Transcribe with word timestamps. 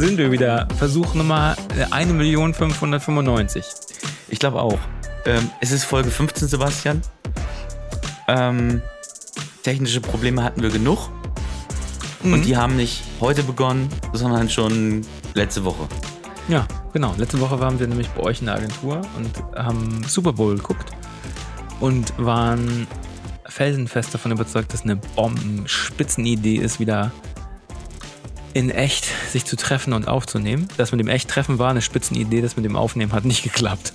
sind 0.00 0.16
wir 0.16 0.32
wieder. 0.32 0.66
Versuch 0.78 1.14
Nummer 1.14 1.54
1.595. 1.76 3.62
Ich 4.28 4.38
glaube 4.38 4.62
auch. 4.62 4.78
Ähm, 5.26 5.50
es 5.60 5.72
ist 5.72 5.84
Folge 5.84 6.10
15, 6.10 6.48
Sebastian. 6.48 7.02
Ähm, 8.26 8.80
technische 9.62 10.00
Probleme 10.00 10.42
hatten 10.42 10.62
wir 10.62 10.70
genug. 10.70 11.10
Mhm. 12.22 12.32
Und 12.32 12.46
die 12.46 12.56
haben 12.56 12.76
nicht 12.76 13.02
heute 13.20 13.42
begonnen, 13.42 13.90
sondern 14.14 14.48
schon 14.48 15.02
letzte 15.34 15.66
Woche. 15.66 15.86
Ja, 16.48 16.66
genau. 16.94 17.14
Letzte 17.18 17.38
Woche 17.38 17.60
waren 17.60 17.78
wir 17.78 17.86
nämlich 17.86 18.08
bei 18.08 18.22
euch 18.22 18.40
in 18.40 18.46
der 18.46 18.54
Agentur 18.54 19.02
und 19.18 19.30
haben 19.54 20.02
Super 20.08 20.32
Bowl 20.32 20.56
geguckt 20.56 20.92
und 21.80 22.14
waren 22.16 22.86
felsenfest 23.44 24.14
davon 24.14 24.32
überzeugt, 24.32 24.72
dass 24.72 24.82
eine 24.82 24.96
Bombenspitzenidee 24.96 26.56
ist, 26.56 26.80
wieder 26.80 27.12
in 28.54 28.70
echt 28.70 29.06
sich 29.30 29.44
zu 29.44 29.56
treffen 29.56 29.92
und 29.92 30.08
aufzunehmen. 30.08 30.68
Das 30.76 30.92
mit 30.92 31.00
dem 31.00 31.08
echt 31.08 31.28
Treffen 31.28 31.58
war 31.58 31.70
eine 31.70 31.82
Spitzenidee, 31.82 32.40
das 32.40 32.56
mit 32.56 32.64
dem 32.64 32.76
Aufnehmen 32.76 33.12
hat 33.12 33.24
nicht 33.24 33.42
geklappt. 33.42 33.92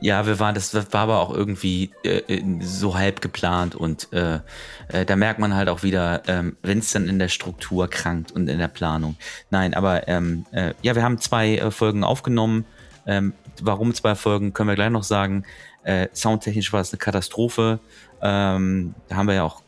Ja, 0.00 0.26
wir 0.26 0.38
waren, 0.38 0.54
das 0.54 0.74
war 0.74 1.00
aber 1.00 1.18
auch 1.20 1.34
irgendwie 1.34 1.90
äh, 2.04 2.42
so 2.60 2.96
halb 2.96 3.20
geplant 3.20 3.74
und 3.74 4.12
äh, 4.12 4.40
äh, 4.88 5.04
da 5.04 5.16
merkt 5.16 5.40
man 5.40 5.54
halt 5.54 5.68
auch 5.68 5.82
wieder, 5.82 6.22
ähm, 6.28 6.56
wenn 6.62 6.78
es 6.78 6.92
dann 6.92 7.08
in 7.08 7.18
der 7.18 7.28
Struktur 7.28 7.88
krankt 7.88 8.30
und 8.30 8.48
in 8.48 8.58
der 8.58 8.68
Planung. 8.68 9.16
Nein, 9.50 9.74
aber 9.74 10.06
ähm, 10.06 10.46
äh, 10.52 10.74
ja, 10.82 10.94
wir 10.94 11.02
haben 11.02 11.18
zwei 11.18 11.56
äh, 11.56 11.70
Folgen 11.70 12.04
aufgenommen. 12.04 12.64
Ähm, 13.06 13.32
warum 13.60 13.92
zwei 13.94 14.14
Folgen, 14.14 14.52
können 14.52 14.68
wir 14.68 14.76
gleich 14.76 14.90
noch 14.90 15.02
sagen. 15.02 15.44
Äh, 15.82 16.08
soundtechnisch 16.12 16.72
war 16.72 16.80
es 16.80 16.92
eine 16.92 16.98
Katastrophe. 16.98 17.80
Ähm, 18.20 18.94
da 19.08 19.16
haben 19.16 19.26
wir 19.26 19.34
ja 19.34 19.44
auch 19.44 19.62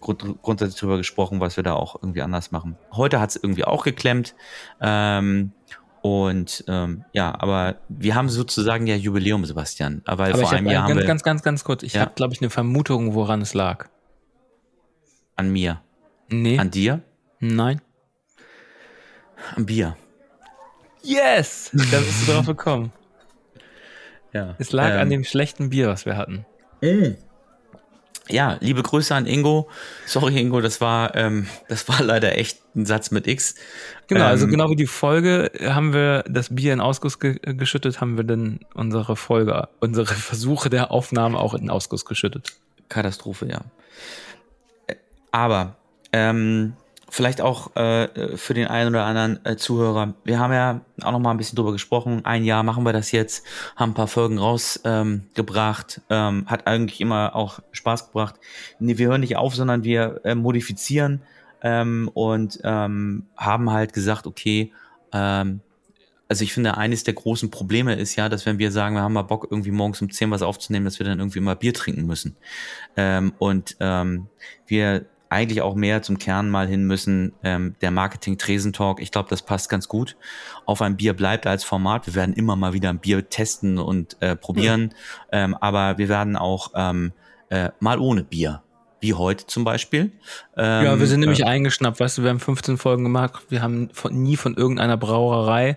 grund 0.00 0.42
grundsätzlich 0.42 0.80
drüber 0.80 0.96
gesprochen, 0.96 1.40
was 1.40 1.56
wir 1.56 1.64
da 1.64 1.74
auch 1.74 1.96
irgendwie 1.96 2.22
anders 2.22 2.50
machen. 2.50 2.76
Heute 2.92 3.20
hat 3.20 3.30
es 3.30 3.36
irgendwie 3.36 3.64
auch 3.64 3.84
geklemmt. 3.84 4.34
Ähm, 4.80 5.52
und 6.02 6.64
ähm, 6.66 7.04
ja, 7.12 7.34
aber 7.38 7.76
wir 7.88 8.14
haben 8.14 8.28
sozusagen 8.28 8.86
ja 8.86 8.96
Jubiläum, 8.96 9.44
Sebastian. 9.44 10.02
Weil 10.04 10.32
aber 10.32 10.42
vor 10.42 10.52
einem 10.52 10.66
Jahr 10.66 10.82
ganz, 10.82 10.90
haben 10.90 10.98
wir, 10.98 11.06
ganz, 11.06 11.22
ganz, 11.22 11.42
ganz 11.42 11.64
kurz. 11.64 11.82
Ich 11.82 11.94
ja. 11.94 12.00
habe, 12.00 12.12
glaube 12.14 12.34
ich, 12.34 12.40
eine 12.40 12.50
Vermutung, 12.50 13.14
woran 13.14 13.40
es 13.40 13.54
lag. 13.54 13.88
An 15.36 15.50
mir. 15.50 15.80
Nee. 16.28 16.58
An 16.58 16.70
dir? 16.70 17.02
Nein. 17.38 17.80
Am 19.54 19.66
Bier. 19.66 19.96
Yes! 21.02 21.70
Da 21.72 21.98
bist 21.98 22.28
du 22.28 22.32
drauf 22.32 22.46
gekommen. 22.46 22.92
Ja. 24.32 24.54
Es 24.58 24.72
lag 24.72 24.90
ähm, 24.90 25.00
an 25.00 25.10
dem 25.10 25.24
schlechten 25.24 25.70
Bier, 25.70 25.88
was 25.88 26.06
wir 26.06 26.16
hatten. 26.16 26.46
Mm 26.80 27.14
ja, 28.28 28.56
liebe 28.60 28.82
Grüße 28.82 29.14
an 29.14 29.26
Ingo. 29.26 29.68
Sorry, 30.06 30.38
Ingo, 30.38 30.60
das 30.60 30.80
war, 30.80 31.14
ähm, 31.16 31.46
das 31.68 31.88
war 31.88 32.02
leider 32.02 32.38
echt 32.38 32.58
ein 32.74 32.86
Satz 32.86 33.10
mit 33.10 33.26
X. 33.26 33.54
Genau, 34.06 34.24
also 34.24 34.44
ähm, 34.44 34.52
genau 34.52 34.70
wie 34.70 34.76
die 34.76 34.86
Folge 34.86 35.50
haben 35.62 35.92
wir 35.92 36.24
das 36.28 36.54
Bier 36.54 36.72
in 36.72 36.80
Ausguss 36.80 37.18
ge 37.18 37.38
geschüttet, 37.42 38.00
haben 38.00 38.16
wir 38.16 38.24
dann 38.24 38.60
unsere 38.74 39.16
Folge, 39.16 39.68
unsere 39.80 40.06
Versuche 40.06 40.70
der 40.70 40.90
Aufnahme 40.90 41.38
auch 41.38 41.54
in 41.54 41.70
Ausguss 41.70 42.04
geschüttet. 42.04 42.54
Katastrophe, 42.88 43.46
ja. 43.46 43.60
Aber 45.30 45.76
ähm, 46.12 46.74
vielleicht 47.12 47.42
auch 47.42 47.76
äh, 47.76 48.38
für 48.38 48.54
den 48.54 48.68
einen 48.68 48.88
oder 48.88 49.04
anderen 49.04 49.44
äh, 49.44 49.56
Zuhörer. 49.56 50.14
Wir 50.24 50.38
haben 50.38 50.52
ja 50.54 50.80
auch 51.02 51.12
noch 51.12 51.18
mal 51.18 51.30
ein 51.30 51.36
bisschen 51.36 51.56
drüber 51.56 51.72
gesprochen. 51.72 52.24
Ein 52.24 52.42
Jahr 52.42 52.62
machen 52.62 52.84
wir 52.84 52.94
das 52.94 53.12
jetzt, 53.12 53.44
haben 53.76 53.90
ein 53.90 53.94
paar 53.94 54.08
Folgen 54.08 54.38
rausgebracht, 54.38 56.00
ähm, 56.08 56.42
ähm, 56.42 56.46
hat 56.46 56.66
eigentlich 56.66 57.02
immer 57.02 57.36
auch 57.36 57.60
Spaß 57.72 58.06
gebracht. 58.06 58.36
Nee, 58.78 58.96
wir 58.96 59.08
hören 59.08 59.20
nicht 59.20 59.36
auf, 59.36 59.54
sondern 59.54 59.84
wir 59.84 60.22
äh, 60.24 60.34
modifizieren 60.34 61.20
ähm, 61.60 62.10
und 62.14 62.58
ähm, 62.64 63.26
haben 63.36 63.70
halt 63.70 63.92
gesagt, 63.92 64.26
okay, 64.26 64.72
ähm, 65.12 65.60
also 66.30 66.44
ich 66.44 66.54
finde, 66.54 66.78
eines 66.78 67.04
der 67.04 67.12
großen 67.12 67.50
Probleme 67.50 67.94
ist 67.94 68.16
ja, 68.16 68.30
dass 68.30 68.46
wenn 68.46 68.58
wir 68.58 68.72
sagen, 68.72 68.94
wir 68.94 69.02
haben 69.02 69.12
mal 69.12 69.20
Bock, 69.20 69.48
irgendwie 69.50 69.70
morgens 69.70 70.00
um 70.00 70.10
10 70.10 70.30
was 70.30 70.40
aufzunehmen, 70.40 70.86
dass 70.86 70.98
wir 70.98 71.04
dann 71.04 71.18
irgendwie 71.18 71.40
immer 71.40 71.56
Bier 71.56 71.74
trinken 71.74 72.06
müssen. 72.06 72.36
Ähm, 72.96 73.34
und 73.38 73.76
ähm, 73.80 74.28
wir 74.66 75.04
eigentlich 75.32 75.62
auch 75.62 75.74
mehr 75.74 76.02
zum 76.02 76.18
Kern 76.18 76.50
mal 76.50 76.68
hin 76.68 76.86
müssen. 76.86 77.32
Ähm, 77.42 77.74
der 77.80 77.90
Marketing-Tresentalk, 77.90 79.00
ich 79.00 79.10
glaube, 79.10 79.28
das 79.28 79.42
passt 79.42 79.68
ganz 79.68 79.88
gut. 79.88 80.16
Auf 80.66 80.82
ein 80.82 80.96
Bier 80.96 81.14
bleibt 81.14 81.46
als 81.46 81.64
Format. 81.64 82.06
Wir 82.06 82.14
werden 82.14 82.34
immer 82.34 82.56
mal 82.56 82.72
wieder 82.72 82.90
ein 82.90 82.98
Bier 82.98 83.28
testen 83.28 83.78
und 83.78 84.16
äh, 84.20 84.36
probieren, 84.36 84.82
mhm. 84.82 84.90
ähm, 85.32 85.54
aber 85.60 85.98
wir 85.98 86.08
werden 86.08 86.36
auch 86.36 86.72
ähm, 86.74 87.12
äh, 87.48 87.70
mal 87.80 87.98
ohne 87.98 88.24
Bier 88.24 88.62
wie 89.00 89.14
heute 89.14 89.46
zum 89.46 89.64
Beispiel. 89.64 90.12
Ähm, 90.56 90.84
ja, 90.84 91.00
wir 91.00 91.06
sind 91.06 91.20
nämlich 91.20 91.40
äh, 91.40 91.44
eingeschnappt, 91.44 91.98
weißt 91.98 92.18
du, 92.18 92.22
wir 92.22 92.30
haben 92.30 92.40
15 92.40 92.78
Folgen 92.78 93.02
gemacht, 93.02 93.42
wir 93.48 93.60
haben 93.60 93.90
von, 93.92 94.14
nie 94.22 94.36
von 94.36 94.56
irgendeiner 94.56 94.96
Brauerei, 94.96 95.76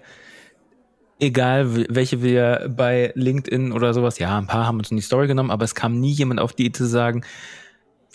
egal 1.19 1.87
welche 1.89 2.21
wir 2.21 2.69
bei 2.69 3.11
LinkedIn 3.15 3.71
oder 3.71 3.93
sowas, 3.93 4.19
ja, 4.19 4.37
ein 4.37 4.45
paar 4.45 4.67
haben 4.67 4.77
uns 4.77 4.91
in 4.91 4.97
die 4.97 5.03
Story 5.03 5.27
genommen, 5.27 5.49
aber 5.49 5.65
es 5.65 5.73
kam 5.73 5.99
nie 5.99 6.11
jemand 6.11 6.39
auf 6.39 6.53
die 6.53 6.67
Idee 6.67 6.77
zu 6.77 6.85
sagen, 6.85 7.23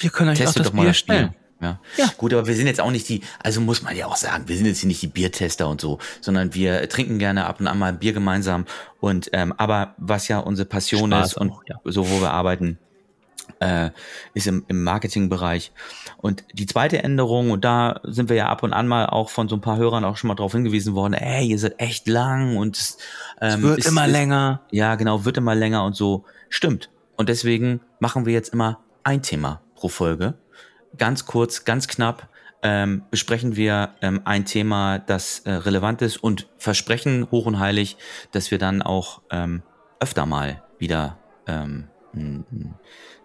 wir 0.00 0.10
können 0.10 0.30
euch 0.30 0.38
Testet 0.38 0.66
auch 0.66 0.70
das 0.72 0.80
Bier 0.80 0.94
stellen. 0.94 1.34
Ja. 1.60 1.78
ja. 1.98 2.10
Gut, 2.16 2.32
aber 2.32 2.46
wir 2.46 2.56
sind 2.56 2.66
jetzt 2.66 2.80
auch 2.80 2.90
nicht 2.90 3.08
die, 3.08 3.20
also 3.42 3.60
muss 3.60 3.82
man 3.82 3.94
ja 3.94 4.06
auch 4.06 4.16
sagen, 4.16 4.48
wir 4.48 4.56
sind 4.56 4.66
jetzt 4.66 4.80
hier 4.80 4.88
nicht 4.88 5.02
die 5.02 5.08
Biertester 5.08 5.68
und 5.68 5.80
so, 5.80 5.98
sondern 6.20 6.54
wir 6.54 6.88
trinken 6.88 7.18
gerne 7.18 7.44
ab 7.44 7.60
und 7.60 7.66
an 7.66 7.78
mal 7.78 7.88
ein 7.88 7.98
Bier 7.98 8.14
gemeinsam. 8.14 8.64
Und 8.98 9.30
ähm, 9.34 9.52
aber 9.56 9.94
was 9.98 10.28
ja 10.28 10.38
unsere 10.38 10.66
Passion 10.66 11.10
Spaß 11.10 11.32
ist 11.32 11.36
und 11.36 11.50
auch, 11.50 11.62
ja. 11.66 11.76
so, 11.84 12.08
wo 12.08 12.20
wir 12.22 12.30
arbeiten, 12.30 12.78
äh, 13.58 13.90
ist 14.32 14.46
im, 14.46 14.64
im 14.68 14.82
Marketingbereich. 14.84 15.72
Und 16.16 16.44
die 16.54 16.66
zweite 16.66 17.02
Änderung, 17.02 17.50
und 17.50 17.64
da 17.64 18.00
sind 18.04 18.30
wir 18.30 18.36
ja 18.36 18.48
ab 18.48 18.62
und 18.62 18.72
an 18.72 18.88
mal 18.88 19.06
auch 19.06 19.28
von 19.28 19.48
so 19.48 19.56
ein 19.56 19.60
paar 19.60 19.76
Hörern 19.76 20.04
auch 20.04 20.16
schon 20.16 20.28
mal 20.28 20.34
drauf 20.34 20.52
hingewiesen 20.52 20.94
worden, 20.94 21.12
ey, 21.12 21.46
ihr 21.46 21.58
seid 21.58 21.78
echt 21.78 22.08
lang 22.08 22.56
und 22.56 22.96
ähm, 23.40 23.48
es 23.48 23.62
wird 23.62 23.78
ist, 23.80 23.88
immer 23.88 24.06
ist, 24.06 24.12
länger. 24.12 24.62
Ja, 24.70 24.94
genau, 24.94 25.26
wird 25.26 25.36
immer 25.36 25.54
länger 25.54 25.84
und 25.84 25.94
so. 25.94 26.24
Stimmt. 26.48 26.90
Und 27.16 27.28
deswegen 27.28 27.80
machen 27.98 28.24
wir 28.24 28.32
jetzt 28.32 28.54
immer 28.54 28.78
ein 29.02 29.20
Thema 29.20 29.60
pro 29.80 29.88
Folge. 29.88 30.34
Ganz 30.96 31.26
kurz, 31.26 31.64
ganz 31.64 31.88
knapp 31.88 32.28
ähm, 32.62 33.02
besprechen 33.10 33.56
wir 33.56 33.94
ähm, 34.02 34.20
ein 34.24 34.44
Thema, 34.44 34.98
das 34.98 35.40
äh, 35.40 35.52
relevant 35.52 36.02
ist 36.02 36.18
und 36.18 36.48
versprechen 36.58 37.26
hoch 37.30 37.46
und 37.46 37.58
heilig, 37.58 37.96
dass 38.32 38.50
wir 38.50 38.58
dann 38.58 38.82
auch 38.82 39.22
ähm, 39.30 39.62
öfter 39.98 40.26
mal 40.26 40.62
wieder 40.78 41.18
ähm, 41.46 41.88
ein, 42.14 42.44
ein 42.52 42.74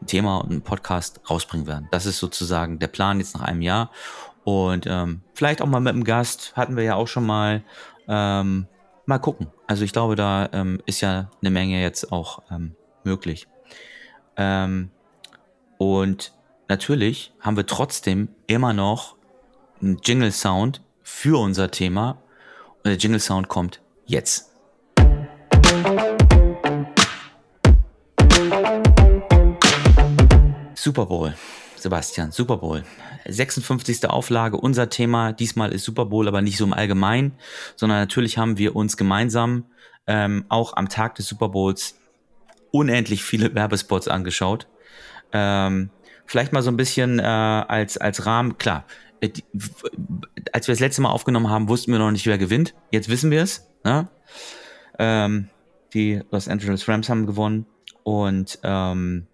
Thema 0.06 0.38
und 0.38 0.52
einen 0.52 0.62
Podcast 0.62 1.22
rausbringen 1.30 1.68
werden. 1.68 1.88
Das 1.92 2.06
ist 2.06 2.20
sozusagen 2.20 2.80
der 2.80 2.88
Plan 2.88 3.20
jetzt 3.20 3.36
nach 3.36 3.44
einem 3.44 3.62
Jahr. 3.62 3.92
Und 4.44 4.86
ähm, 4.88 5.22
vielleicht 5.34 5.62
auch 5.62 5.68
mal 5.68 5.80
mit 5.80 5.94
einem 5.94 6.04
Gast, 6.04 6.56
hatten 6.56 6.78
wir 6.78 6.84
ja 6.84 6.96
auch 6.96 7.08
schon 7.08 7.26
mal. 7.26 7.64
Ähm, 8.08 8.68
mal 9.08 9.18
gucken. 9.20 9.48
Also 9.68 9.84
ich 9.84 9.92
glaube, 9.92 10.16
da 10.16 10.50
ähm, 10.52 10.82
ist 10.86 11.02
ja 11.02 11.32
eine 11.42 11.50
Menge 11.50 11.82
jetzt 11.82 12.12
auch 12.12 12.44
ähm, 12.52 12.76
möglich. 13.04 13.48
Ähm, 14.38 14.92
und 15.78 16.34
natürlich 16.68 17.34
haben 17.40 17.58
wir 17.58 17.66
trotzdem 17.66 18.30
immer 18.48 18.74
noch 18.74 19.16
einen 19.82 20.00
Jingle-Sound 20.04 20.82
für 21.04 21.40
unser 21.40 21.72
Thema. 21.72 22.22
Und 22.78 22.86
der 22.86 22.98
Jingle-Sound 22.98 23.48
kommt 23.48 23.82
jetzt. 24.06 24.52
Super 30.76 31.06
Bowl. 31.06 31.34
Sebastian, 31.76 32.32
Super 32.32 32.58
Bowl. 32.58 32.84
56. 33.28 34.10
Auflage, 34.10 34.58
unser 34.58 34.90
Thema. 34.90 35.34
Diesmal 35.34 35.72
ist 35.72 35.84
Super 35.84 36.06
Bowl, 36.06 36.28
aber 36.28 36.42
nicht 36.42 36.58
so 36.58 36.66
im 36.66 36.74
Allgemeinen, 36.74 37.34
sondern 37.76 38.00
natürlich 38.00 38.38
haben 38.38 38.58
wir 38.58 38.76
uns 38.76 38.98
gemeinsam 38.98 39.66
ähm, 40.08 40.46
auch 40.50 40.76
am 40.76 40.90
Tag 40.90 41.16
des 41.16 41.28
Super 41.28 41.50
Bowls 41.50 41.96
unendlich 42.72 43.24
viele 43.24 43.54
Werbespots 43.56 44.08
angeschaut. 44.08 44.68
Ähm, 45.32 45.90
vielleicht 46.26 46.54
mal 46.54 46.62
so 46.62 46.72
ein 46.72 46.78
bisschen 46.78 47.20
äh, 47.20 47.24
als, 47.24 47.98
als 47.98 48.26
Rahmen, 48.26 48.58
klar, 48.58 48.86
äh, 49.22 49.30
die, 49.30 49.44
als 50.52 50.68
wir 50.68 50.74
das 50.74 50.80
letzte 50.80 51.02
Mal 51.02 51.10
aufgenommen 51.10 51.50
haben, 51.50 51.70
wussten 51.70 51.92
wir 51.92 52.00
noch 52.00 52.12
nicht, 52.12 52.28
wer 52.28 52.38
gewinnt. 52.38 52.74
Jetzt 52.92 53.10
wissen 53.10 53.32
wir 53.32 53.42
es. 53.42 53.68
Ne? 53.84 54.08
Ähm, 55.00 55.50
die 55.94 56.22
Los 56.32 56.48
Angeles 56.48 56.88
Rams 56.88 57.10
haben 57.10 57.26
gewonnen. 57.26 57.66
Und 58.04 58.60
ähm, 58.64 59.28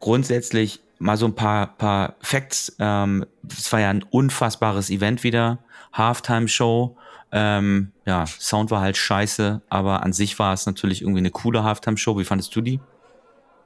grundsätzlich 0.00 0.80
mal 0.98 1.16
so 1.16 1.26
ein 1.26 1.34
paar, 1.34 1.76
paar 1.78 2.16
Facts. 2.20 2.76
Ähm, 2.78 3.24
es 3.48 3.72
war 3.72 3.80
ja 3.80 3.90
ein 3.90 4.02
unfassbares 4.02 4.90
Event 4.90 5.22
wieder. 5.22 5.58
Halftime-Show. 5.92 6.96
Ähm, 7.32 7.92
ja, 8.06 8.26
Sound 8.26 8.70
war 8.70 8.80
halt 8.80 8.96
scheiße, 8.96 9.62
aber 9.68 10.02
an 10.02 10.12
sich 10.12 10.38
war 10.38 10.52
es 10.52 10.66
natürlich 10.66 11.02
irgendwie 11.02 11.20
eine 11.20 11.30
coole 11.30 11.62
Halftime-Show. 11.62 12.18
Wie 12.18 12.24
fandest 12.24 12.54
du 12.56 12.60
die? 12.60 12.80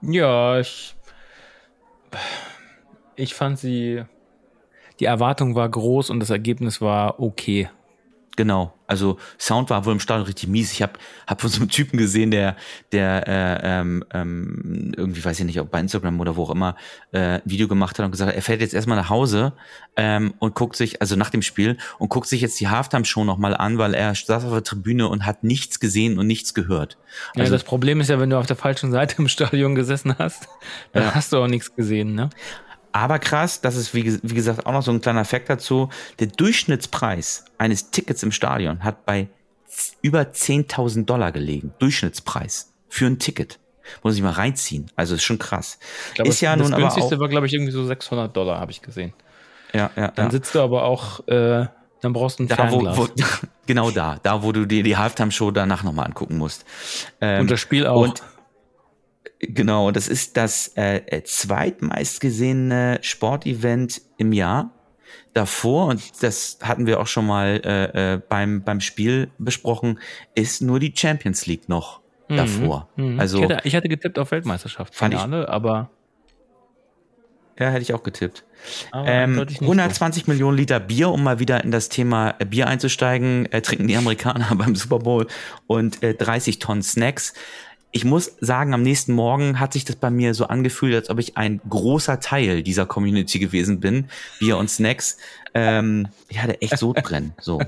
Ja, 0.03 0.61
ich 0.61 0.94
ich 3.16 3.34
fand 3.34 3.58
sie, 3.58 4.05
die 5.00 5.05
Erwartung 5.05 5.55
war 5.55 5.69
groß 5.69 6.11
und 6.11 6.20
das 6.20 6.31
Ergebnis 6.31 6.81
war 6.81 7.20
okay. 7.20 7.69
Genau, 8.36 8.75
also 8.88 9.19
Sound 9.38 9.70
war 9.70 9.84
wohl 9.84 9.92
im 9.92 10.00
Stadion 10.00 10.26
richtig 10.26 10.48
mies. 10.48 10.72
Ich 10.72 10.82
habe 10.82 10.94
hab 11.26 11.40
von 11.40 11.50
so 11.50 11.60
einem 11.60 11.69
Typen 11.69 11.98
gesehen, 11.98 12.32
der, 12.32 12.56
der 12.90 13.28
äh, 13.28 13.81
ähm, 13.81 14.04
ähm, 14.12 14.92
irgendwie, 14.96 15.25
weiß 15.25 15.38
ich 15.38 15.46
nicht, 15.46 15.60
ob 15.60 15.70
bei 15.70 15.78
Instagram 15.78 16.19
oder 16.20 16.34
wo 16.34 16.42
auch 16.42 16.50
immer, 16.50 16.75
äh, 17.12 17.19
ein 17.19 17.42
Video 17.44 17.69
gemacht 17.69 17.98
hat 17.98 18.04
und 18.04 18.10
gesagt 18.10 18.31
hat, 18.31 18.36
er 18.36 18.42
fährt 18.42 18.60
jetzt 18.60 18.75
erstmal 18.75 18.96
nach 18.96 19.08
Hause 19.08 19.52
ähm, 19.96 20.34
und 20.40 20.56
guckt 20.56 20.75
sich, 20.75 21.00
also 21.00 21.14
nach 21.14 21.31
dem 21.31 21.42
Spiel, 21.42 21.78
und 21.98 22.08
guckt 22.08 22.26
sich 22.26 22.40
jetzt 22.40 22.58
die 22.58 22.69
Halftime-Show 22.69 23.22
nochmal 23.22 23.56
an, 23.56 23.78
weil 23.78 23.94
er 23.94 24.14
saß 24.14 24.44
auf 24.44 24.52
der 24.52 24.64
Tribüne 24.64 25.08
und 25.08 25.25
hat 25.26 25.44
nichts 25.44 25.78
gesehen 25.78 26.19
und 26.19 26.26
nichts 26.26 26.54
gehört. 26.54 26.98
Also, 27.34 27.44
ja, 27.44 27.50
das 27.50 27.62
Problem 27.62 28.00
ist 28.00 28.10
ja, 28.10 28.19
wenn 28.19 28.31
du 28.31 28.38
auf 28.38 28.46
der 28.46 28.56
falschen 28.56 28.90
Seite 28.90 29.16
im 29.19 29.28
Stadion 29.28 29.76
gesessen 29.76 30.16
hast, 30.19 30.48
dann 30.92 31.04
ja. 31.04 31.14
hast 31.14 31.32
du 31.32 31.38
auch 31.38 31.46
nichts 31.46 31.75
gesehen, 31.75 32.14
ne? 32.14 32.31
Aber 32.94 33.19
krass, 33.19 33.61
das 33.61 33.75
ist 33.75 33.93
wie, 33.93 34.20
wie 34.23 34.35
gesagt 34.35 34.67
auch 34.67 34.73
noch 34.73 34.85
so 34.85 34.93
ein 34.93 35.00
kleiner 35.00 35.20
Effekt 35.20 35.50
dazu. 35.50 35.88
Der 36.20 36.29
Durchschnittspreis 36.29 37.44
eines 37.58 37.91
Tickets 37.91 38.23
im 38.23 38.31
Stadion 38.31 38.85
hat 38.85 39.05
bei 39.05 39.26
über 40.00 40.20
10.000 40.20 41.05
Dollar 41.05 41.32
gelegen. 41.32 41.75
Durchschnittspreis 41.81 42.73
für 42.88 43.06
ein 43.06 43.19
Ticket. 43.19 43.58
Muss 44.05 44.14
ich 44.14 44.23
mal 44.23 44.31
reinziehen. 44.31 44.93
Also 44.94 45.17
ist 45.17 45.25
schon 45.25 45.41
krass. 45.41 45.81
Glaub, 46.14 46.29
ist 46.29 46.41
ja 46.41 46.55
das 46.55 46.69
nun 46.69 46.79
günstigste 46.79 47.17
aber 47.17 47.17
auch, 47.17 47.20
war, 47.23 47.29
glaube 47.29 47.46
ich, 47.49 47.55
irgendwie 47.55 47.73
so 47.73 47.85
600 47.85 48.35
Dollar, 48.35 48.61
habe 48.61 48.70
ich 48.70 48.81
gesehen. 48.81 49.12
Ja, 49.73 49.91
ja. 49.96 50.12
Dann 50.12 50.26
ja. 50.26 50.31
sitzt 50.31 50.55
du 50.55 50.61
aber 50.61 50.85
auch, 50.85 51.26
äh, 51.26 51.67
dann 52.00 52.12
brauchst 52.12 52.38
du 52.38 52.44
ein 52.44 52.49
da, 52.49 52.55
Fernglas. 52.55 52.96
Wo, 52.96 53.08
wo, 53.08 53.25
genau 53.67 53.91
da, 53.91 54.20
da, 54.23 54.44
wo 54.44 54.52
du 54.52 54.67
dir 54.67 54.85
die 54.85 54.96
Halftime-Show 54.96 55.50
danach 55.50 55.82
nochmal 55.82 56.06
angucken 56.06 56.38
musst. 56.38 56.64
Ähm, 57.20 57.41
und 57.41 57.50
das 57.50 57.58
Spiel 57.58 57.88
auch. 57.88 58.02
Und 58.02 58.23
Genau, 59.49 59.91
das 59.91 60.08
ist 60.08 60.37
das 60.37 60.69
äh, 60.76 60.96
äh, 61.06 61.23
zweitmeistgesehene 61.23 62.99
Sportevent 63.02 64.02
im 64.19 64.32
Jahr. 64.32 64.70
Davor, 65.32 65.88
und 65.88 66.23
das 66.23 66.58
hatten 66.62 66.87
wir 66.87 67.00
auch 67.00 67.08
schon 67.08 67.26
mal 67.26 67.61
äh, 67.64 68.14
äh, 68.14 68.20
beim, 68.29 68.62
beim 68.62 68.81
Spiel 68.81 69.31
besprochen, 69.38 69.99
ist 70.35 70.62
nur 70.62 70.79
die 70.79 70.93
Champions 70.94 71.46
League 71.46 71.69
noch 71.69 72.00
mhm. 72.29 72.37
davor. 72.37 72.88
Mhm. 72.96 73.19
Also, 73.19 73.38
ich, 73.38 73.44
hätte, 73.44 73.61
ich 73.64 73.75
hatte 73.75 73.88
getippt 73.88 74.19
auf 74.19 74.31
Weltmeisterschaft, 74.31 74.94
Finale, 74.94 75.49
aber. 75.49 75.91
Ja, 77.58 77.70
hätte 77.70 77.82
ich 77.82 77.94
auch 77.94 78.02
getippt. 78.02 78.44
Ähm, 78.93 79.38
120 79.61 80.25
so. 80.25 80.31
Millionen 80.31 80.56
Liter 80.56 80.81
Bier, 80.81 81.11
um 81.11 81.23
mal 81.23 81.38
wieder 81.38 81.62
in 81.62 81.70
das 81.70 81.88
Thema 81.88 82.35
äh, 82.38 82.44
Bier 82.44 82.67
einzusteigen, 82.67 83.46
äh, 83.52 83.61
trinken 83.61 83.87
die 83.87 83.96
Amerikaner 83.96 84.55
beim 84.56 84.75
Super 84.75 84.99
Bowl 84.99 85.26
und 85.67 86.02
äh, 86.02 86.14
30 86.14 86.58
Tonnen 86.58 86.82
Snacks 86.82 87.35
ich 87.94 88.05
muss 88.05 88.37
sagen, 88.41 88.75
am 88.75 88.82
nächsten 88.82 89.12
Morgen 89.12 89.61
hat 89.61 89.73
sich 89.73 89.85
das 89.85 89.94
bei 89.94 90.11
mir 90.11 90.35
so 90.35 90.49
angefühlt, 90.49 90.96
als 90.96 91.11
ob 91.11 91.20
ich 91.20 91.37
ein 91.37 91.61
großer 91.69 92.19
Teil 92.19 92.64
dieser 92.64 92.87
Community 92.87 93.38
gewesen 93.38 93.79
bin. 93.79 94.08
Bier 94.41 94.58
und 94.58 94.69
Snacks. 94.69 95.17
Ähm, 95.55 96.08
ich 96.29 96.43
hatte 96.43 96.61
echt 96.61 96.76
Sodbrennen. 96.76 97.35
so. 97.41 97.61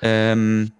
Ähm, 0.00 0.70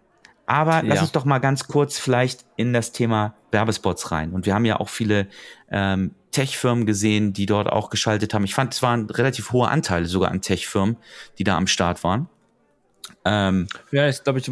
aber 0.47 0.77
ja. 0.77 0.83
lass 0.83 1.01
uns 1.01 1.11
doch 1.11 1.25
mal 1.25 1.41
ganz 1.41 1.67
kurz 1.67 1.99
vielleicht 1.99 2.45
in 2.55 2.73
das 2.73 2.93
Thema 2.93 3.35
Werbespots 3.51 4.13
rein. 4.13 4.31
Und 4.31 4.47
wir 4.47 4.55
haben 4.55 4.65
ja 4.65 4.79
auch 4.79 4.91
viele 4.91 5.27
ähm, 5.73 6.15
Tech-Firmen 6.31 6.87
gesehen, 6.87 7.33
die 7.33 7.47
dort 7.47 7.69
auch 7.69 7.91
geschaltet 7.91 8.33
haben. 8.33 8.45
Ich 8.45 8.55
fand, 8.55 8.75
es 8.75 8.81
waren 8.81 9.11
relativ 9.11 9.51
hohe 9.51 9.67
Anteile 9.67 10.07
sogar 10.07 10.31
an 10.31 10.41
Tech-Firmen, 10.41 10.99
die 11.39 11.43
da 11.43 11.57
am 11.57 11.67
Start 11.67 12.05
waren. 12.05 12.29
Ähm, 13.25 13.67
ja, 13.91 14.07
ist, 14.07 14.23
glaube 14.23 14.39
ich, 14.39 14.49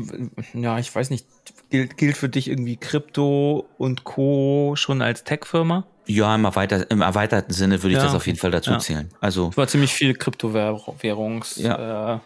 ja, 0.53 0.81
ich 0.81 0.93
weiß 0.93 1.11
nicht, 1.11 1.29
gilt, 1.71 1.97
gilt 1.97 2.17
für 2.17 2.29
dich 2.29 2.49
irgendwie 2.49 2.77
Krypto 2.77 3.69
und 3.79 4.05
Co. 4.05 4.75
schon 4.77 5.03
als 5.03 5.25
Tech-Firma? 5.25 5.87
Ja, 6.07 6.35
im, 6.35 6.45
erweiter, 6.45 6.91
im 6.91 7.03
erweiterten 7.03 7.53
Sinne 7.53 7.83
würde 7.83 7.95
ich 7.95 7.99
ja. 7.99 8.05
das 8.05 8.15
auf 8.15 8.27
jeden 8.27 8.39
Fall 8.39 8.53
dazu 8.53 8.71
ja. 8.71 8.79
zählen. 8.79 9.11
Also 9.21 9.49
es 9.51 9.57
war 9.57 9.67
ziemlich 9.67 9.93
viel 9.93 10.15
Kryptowährungs 10.15 11.57
ja. 11.57 12.15
äh, 12.15 12.21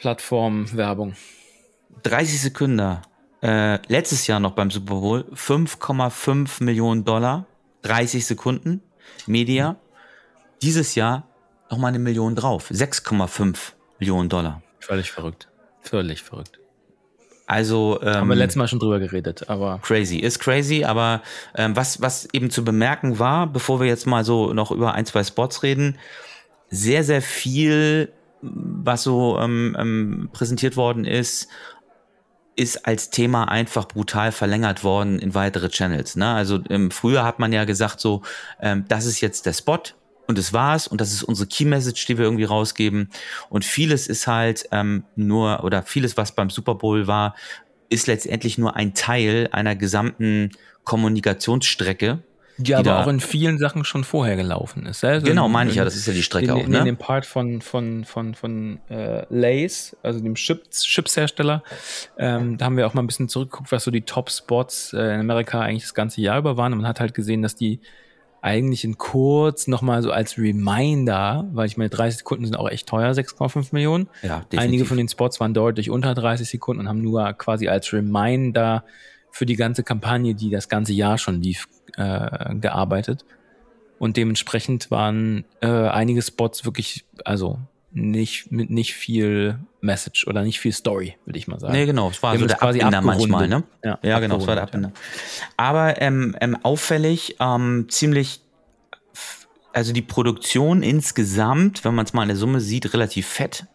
Plattform-Werbung. 0.00 1.14
30 2.02 2.40
Sekunden. 2.40 2.98
Äh, 3.42 3.78
letztes 3.88 4.26
Jahr 4.26 4.40
noch 4.40 4.52
beim 4.52 4.70
Super 4.70 4.94
Bowl 4.94 5.24
5,5 5.34 6.62
Millionen 6.62 7.04
Dollar, 7.04 7.46
30 7.82 8.24
Sekunden 8.24 8.82
Media. 9.26 9.76
Dieses 10.62 10.94
Jahr 10.94 11.28
nochmal 11.70 11.88
eine 11.88 11.98
Million 11.98 12.34
drauf, 12.36 12.70
6,5 12.70 13.72
Millionen 13.98 14.28
Dollar. 14.28 14.62
Völlig 14.80 15.10
verrückt. 15.10 15.48
Völlig 15.80 16.22
verrückt. 16.22 16.61
Also 17.52 18.00
ähm, 18.00 18.14
haben 18.14 18.28
wir 18.30 18.34
letztes 18.34 18.56
Mal 18.56 18.66
schon 18.66 18.78
drüber 18.78 18.98
geredet, 18.98 19.50
aber 19.50 19.78
crazy 19.82 20.16
ist 20.16 20.38
crazy. 20.38 20.84
Aber 20.84 21.20
ähm, 21.54 21.76
was 21.76 22.00
was 22.00 22.26
eben 22.32 22.48
zu 22.48 22.64
bemerken 22.64 23.18
war, 23.18 23.46
bevor 23.46 23.78
wir 23.78 23.86
jetzt 23.86 24.06
mal 24.06 24.24
so 24.24 24.54
noch 24.54 24.70
über 24.70 24.94
ein 24.94 25.04
zwei 25.04 25.22
Spots 25.22 25.62
reden, 25.62 25.98
sehr 26.70 27.04
sehr 27.04 27.20
viel, 27.20 28.10
was 28.40 29.02
so 29.02 29.38
ähm, 29.38 29.76
ähm, 29.78 30.30
präsentiert 30.32 30.78
worden 30.78 31.04
ist, 31.04 31.48
ist 32.56 32.86
als 32.86 33.10
Thema 33.10 33.44
einfach 33.48 33.86
brutal 33.86 34.32
verlängert 34.32 34.82
worden 34.82 35.18
in 35.18 35.34
weitere 35.34 35.68
Channels. 35.68 36.16
Ne? 36.16 36.32
Also 36.32 36.58
ähm, 36.70 36.90
früher 36.90 37.22
hat 37.22 37.38
man 37.38 37.52
ja 37.52 37.66
gesagt 37.66 38.00
so, 38.00 38.22
ähm, 38.62 38.86
das 38.88 39.04
ist 39.04 39.20
jetzt 39.20 39.44
der 39.44 39.52
Spot, 39.52 39.82
und 40.26 40.38
das 40.38 40.52
war's 40.52 40.86
und 40.86 41.00
das 41.00 41.12
ist 41.12 41.22
unsere 41.22 41.48
Key 41.48 41.64
Message, 41.64 42.06
die 42.06 42.18
wir 42.18 42.24
irgendwie 42.24 42.44
rausgeben. 42.44 43.10
Und 43.48 43.64
vieles 43.64 44.06
ist 44.06 44.26
halt 44.26 44.64
ähm, 44.72 45.04
nur 45.16 45.64
oder 45.64 45.82
vieles, 45.82 46.16
was 46.16 46.32
beim 46.32 46.50
Super 46.50 46.74
Bowl 46.74 47.06
war, 47.06 47.34
ist 47.88 48.06
letztendlich 48.06 48.58
nur 48.58 48.76
ein 48.76 48.94
Teil 48.94 49.48
einer 49.52 49.76
gesamten 49.76 50.50
Kommunikationsstrecke. 50.84 52.22
Die, 52.58 52.74
aber 52.74 53.00
auch 53.00 53.08
in 53.08 53.20
vielen 53.20 53.58
Sachen 53.58 53.84
schon 53.84 54.04
vorher 54.04 54.36
gelaufen 54.36 54.86
ist. 54.86 55.02
Also 55.04 55.26
genau, 55.26 55.48
meine 55.48 55.70
ich 55.70 55.76
ja, 55.76 55.84
das 55.84 55.96
ist 55.96 56.06
ja 56.06 56.12
die 56.12 56.22
Strecke 56.22 56.46
in, 56.46 56.52
auch. 56.52 56.66
Ne? 56.66 56.78
In 56.80 56.84
dem 56.84 56.96
Part 56.96 57.24
von, 57.24 57.62
von, 57.62 58.04
von, 58.04 58.34
von 58.34 58.78
äh, 58.90 59.24
Lace, 59.30 59.96
also 60.02 60.20
dem 60.20 60.34
Chips, 60.34 60.82
Chipshersteller, 60.84 61.62
ähm, 62.18 62.58
da 62.58 62.66
haben 62.66 62.76
wir 62.76 62.86
auch 62.86 62.94
mal 62.94 63.02
ein 63.02 63.06
bisschen 63.06 63.28
zurückgeguckt, 63.28 63.72
was 63.72 63.84
so 63.84 63.90
die 63.90 64.02
Top-Spots 64.02 64.92
äh, 64.92 65.14
in 65.14 65.20
Amerika 65.20 65.60
eigentlich 65.60 65.84
das 65.84 65.94
ganze 65.94 66.20
Jahr 66.20 66.38
über 66.38 66.56
waren. 66.56 66.72
Und 66.72 66.80
man 66.80 66.88
hat 66.88 67.00
halt 67.00 67.14
gesehen, 67.14 67.42
dass 67.42 67.56
die 67.56 67.80
eigentlich 68.42 68.82
in 68.82 68.98
kurz 68.98 69.68
nochmal 69.68 70.02
so 70.02 70.10
als 70.10 70.36
Reminder, 70.36 71.48
weil 71.52 71.66
ich 71.66 71.76
meine, 71.76 71.90
30 71.90 72.18
Sekunden 72.18 72.44
sind 72.44 72.56
auch 72.56 72.68
echt 72.68 72.88
teuer, 72.88 73.12
6,5 73.12 73.68
Millionen. 73.70 74.08
Ja, 74.22 74.40
definitiv. 74.40 74.58
Einige 74.58 74.84
von 74.84 74.96
den 74.96 75.08
Spots 75.08 75.38
waren 75.38 75.54
deutlich 75.54 75.90
unter 75.90 76.12
30 76.12 76.48
Sekunden 76.48 76.80
und 76.80 76.88
haben 76.88 77.00
nur 77.00 77.32
quasi 77.34 77.68
als 77.68 77.92
Reminder 77.92 78.84
für 79.30 79.46
die 79.46 79.54
ganze 79.54 79.84
Kampagne, 79.84 80.34
die 80.34 80.50
das 80.50 80.68
ganze 80.68 80.92
Jahr 80.92 81.18
schon 81.18 81.40
lief, 81.40 81.68
äh, 81.96 82.56
gearbeitet. 82.56 83.24
Und 84.00 84.16
dementsprechend 84.16 84.90
waren 84.90 85.44
äh, 85.60 85.68
einige 85.68 86.20
Spots 86.20 86.64
wirklich, 86.64 87.04
also 87.24 87.60
nicht 87.94 88.50
mit 88.50 88.70
nicht 88.70 88.94
viel 88.94 89.58
Message 89.80 90.26
oder 90.26 90.42
nicht 90.42 90.60
viel 90.60 90.72
Story, 90.72 91.16
würde 91.24 91.38
ich 91.38 91.46
mal 91.46 91.60
sagen. 91.60 91.72
Nee, 91.72 91.86
genau, 91.86 92.08
es 92.10 92.22
war 92.22 92.36
so 92.38 92.46
der 92.46 92.56
quasi 92.56 92.80
Abbinder 92.80 93.02
manchmal, 93.02 93.48
ne? 93.48 93.64
Ja, 93.84 93.98
ja 94.02 94.18
genau, 94.18 94.38
es 94.38 94.46
war 94.46 94.54
der 94.54 94.64
Abbinder. 94.64 94.92
Aber 95.56 96.00
ähm, 96.00 96.36
ähm, 96.40 96.56
auffällig, 96.62 97.36
ähm, 97.40 97.86
ziemlich, 97.88 98.40
also 99.72 99.92
die 99.92 100.02
Produktion 100.02 100.82
insgesamt, 100.82 101.84
wenn 101.84 101.94
man 101.94 102.06
es 102.06 102.12
mal 102.12 102.22
in 102.22 102.28
der 102.28 102.36
Summe 102.36 102.60
sieht, 102.60 102.92
relativ 102.94 103.26
fett. 103.26 103.66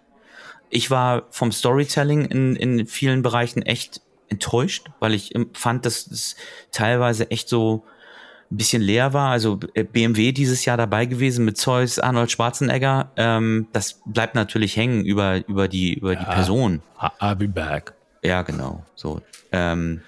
Ich 0.69 0.89
war 0.89 1.27
vom 1.29 1.51
Storytelling 1.51 2.25
in, 2.25 2.55
in 2.55 2.87
vielen 2.87 3.21
Bereichen 3.21 3.61
echt 3.61 4.01
enttäuscht, 4.29 4.89
weil 4.99 5.13
ich 5.13 5.33
fand, 5.53 5.85
dass 5.85 6.07
es 6.07 6.35
teilweise 6.71 7.31
echt 7.31 7.47
so 7.49 7.85
ein 8.51 8.57
bisschen 8.57 8.81
leer 8.81 9.13
war. 9.13 9.31
Also 9.31 9.59
äh, 9.73 9.83
BMW 9.83 10.31
dieses 10.31 10.65
Jahr 10.65 10.77
dabei 10.77 11.05
gewesen 11.05 11.45
mit 11.45 11.57
Zeus, 11.57 11.99
Arnold 11.99 12.31
Schwarzenegger. 12.31 13.11
Ähm, 13.15 13.67
das 13.73 14.01
bleibt 14.05 14.35
natürlich 14.35 14.77
hängen 14.77 15.03
über, 15.03 15.47
über 15.47 15.67
die, 15.67 15.95
über 15.95 16.13
ja, 16.13 16.19
die 16.19 16.25
Person. 16.25 16.81
I'll 16.99 17.35
be 17.35 17.47
back. 17.47 17.93
Ja, 18.23 18.41
genau. 18.41 18.83
So. 18.95 19.21
Ähm, 19.51 20.01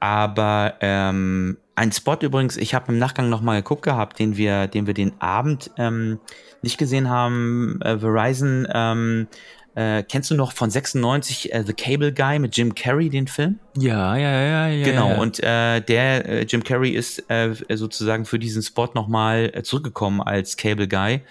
aber 0.00 0.74
ähm, 0.80 1.56
ein 1.76 1.92
Spot 1.92 2.16
übrigens, 2.20 2.56
ich 2.56 2.74
habe 2.74 2.92
im 2.92 2.98
Nachgang 2.98 3.28
nochmal 3.28 3.62
geguckt 3.62 3.82
gehabt, 3.82 4.18
den 4.18 4.36
wir, 4.36 4.66
den 4.66 4.86
wir 4.86 4.94
den 4.94 5.20
Abend 5.20 5.70
ähm, 5.76 6.20
nicht 6.62 6.78
gesehen 6.78 7.08
haben. 7.08 7.80
Äh, 7.82 7.98
Verizon 7.98 8.68
ähm, 8.72 9.26
äh, 9.74 10.04
kennst 10.04 10.30
du 10.30 10.36
noch 10.36 10.52
von 10.52 10.70
96 10.70 11.52
äh, 11.52 11.64
The 11.66 11.72
Cable 11.72 12.12
Guy 12.12 12.38
mit 12.38 12.56
Jim 12.56 12.74
Carrey, 12.74 13.10
den 13.10 13.26
Film? 13.26 13.58
Ja, 13.76 14.16
ja, 14.16 14.42
ja, 14.42 14.68
ja. 14.68 14.84
Genau, 14.84 15.08
ja. 15.10 15.18
und 15.18 15.40
äh, 15.42 15.80
der 15.80 16.28
äh, 16.28 16.42
Jim 16.44 16.62
Carrey 16.62 16.90
ist 16.90 17.28
äh, 17.28 17.54
sozusagen 17.74 18.24
für 18.24 18.38
diesen 18.38 18.62
Spot 18.62 18.88
nochmal 18.94 19.50
äh, 19.52 19.62
zurückgekommen 19.64 20.20
als 20.20 20.56
Cable 20.56 20.86
Guy 20.86 21.22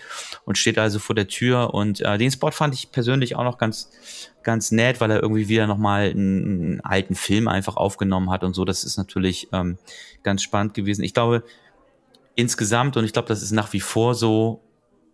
und 0.44 0.58
steht 0.58 0.78
also 0.78 1.00
vor 1.00 1.16
der 1.16 1.30
Tür. 1.30 1.74
Und 1.74 2.02
äh, 2.02 2.18
den 2.18 2.32
Spot 2.32 2.52
fand 2.52 2.74
ich 2.74 2.92
persönlich 2.92 3.38
auch 3.38 3.46
noch 3.46 3.58
ganz, 3.58 3.90
ganz 4.44 4.72
nett, 4.72 5.00
weil 5.00 5.12
er 5.12 5.22
irgendwie 5.22 5.48
wieder 5.48 5.66
nochmal 5.66 6.10
einen, 6.10 6.44
einen 6.44 6.82
alten 6.82 7.16
Film 7.16 7.48
einfach 7.48 7.78
aufgenommen 7.78 8.30
hat 8.30 8.44
und 8.44 8.54
so. 8.54 8.66
Das 8.66 8.84
ist 8.84 8.98
natürlich 8.98 9.48
ähm, 9.54 9.78
ganz 10.22 10.44
spannend 10.44 10.74
gewesen. 10.74 11.04
Ich 11.04 11.14
glaube, 11.14 11.44
insgesamt, 12.36 12.98
und 12.98 13.06
ich 13.06 13.14
glaube, 13.14 13.30
das 13.30 13.42
ist 13.42 13.52
nach 13.52 13.72
wie 13.72 13.80
vor 13.80 14.16
so, 14.16 14.62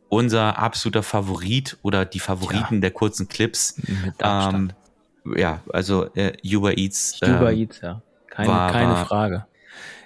unser 0.09 0.57
absoluter 0.57 1.03
Favorit 1.03 1.77
oder 1.83 2.05
die 2.05 2.19
Favoriten 2.19 2.75
ja. 2.75 2.81
der 2.81 2.91
kurzen 2.91 3.27
Clips. 3.29 3.79
Ähm, 4.21 4.73
ja, 5.35 5.61
also 5.71 6.13
äh, 6.15 6.33
Uber 6.43 6.77
Eats. 6.77 7.19
Uber 7.21 7.51
äh, 7.51 7.61
Eats, 7.61 7.81
ja. 7.81 8.01
Keine, 8.27 8.49
war, 8.49 8.71
keine 8.71 8.91
war, 8.91 9.05
Frage. 9.05 9.45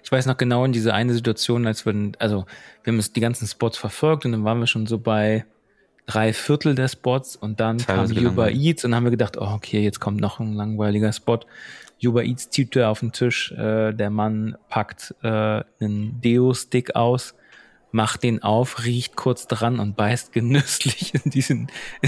Ich 0.04 0.12
weiß 0.12 0.26
noch 0.26 0.38
genau 0.38 0.66
in 0.66 0.74
diese 0.74 0.94
eine 0.94 1.14
Situation, 1.14 1.66
als 1.66 1.86
wir, 1.86 2.12
also 2.20 2.46
wir 2.84 2.94
haben 2.94 3.04
die 3.16 3.20
ganzen 3.20 3.48
Spots 3.48 3.78
verfolgt 3.78 4.26
und 4.26 4.34
dann 4.34 4.44
waren 4.44 4.60
wir 4.60 4.68
schon 4.68 4.86
so 4.86 5.00
bei 5.00 5.46
drei 6.06 6.34
Viertel 6.34 6.76
der 6.76 6.90
Spots 6.90 7.36
und 7.36 7.60
dann 7.60 7.78
kam 7.78 8.12
Uber. 8.12 8.52
Eats 8.52 8.84
und 8.84 8.92
dann 8.92 8.98
haben 8.98 9.06
wir 9.06 9.12
gedacht, 9.12 9.38
oh, 9.38 9.52
okay, 9.54 9.82
jetzt 9.82 10.00
kommt 10.02 10.20
noch 10.20 10.40
ein 10.40 10.54
langweiliger 10.54 11.14
Spot. 11.14 11.40
Uber 12.04 12.24
Eats 12.24 12.50
Tüte 12.50 12.90
auf 12.90 13.00
den 13.00 13.14
Tisch, 13.14 13.54
äh, 13.54 13.94
der 13.94 14.10
Mann 14.10 14.58
packt 14.68 15.16
äh, 15.24 15.28
einen 15.80 16.20
Deo-Stick 16.20 16.96
aus, 16.96 17.34
macht 17.94 18.24
den 18.24 18.44
auf, 18.44 18.84
riecht 18.84 19.16
kurz 19.16 19.48
dran 19.48 19.80
und 19.80 19.96
beißt 19.96 20.34
genüsslich 20.34 21.14
in 21.14 21.32
diesen, 21.32 21.68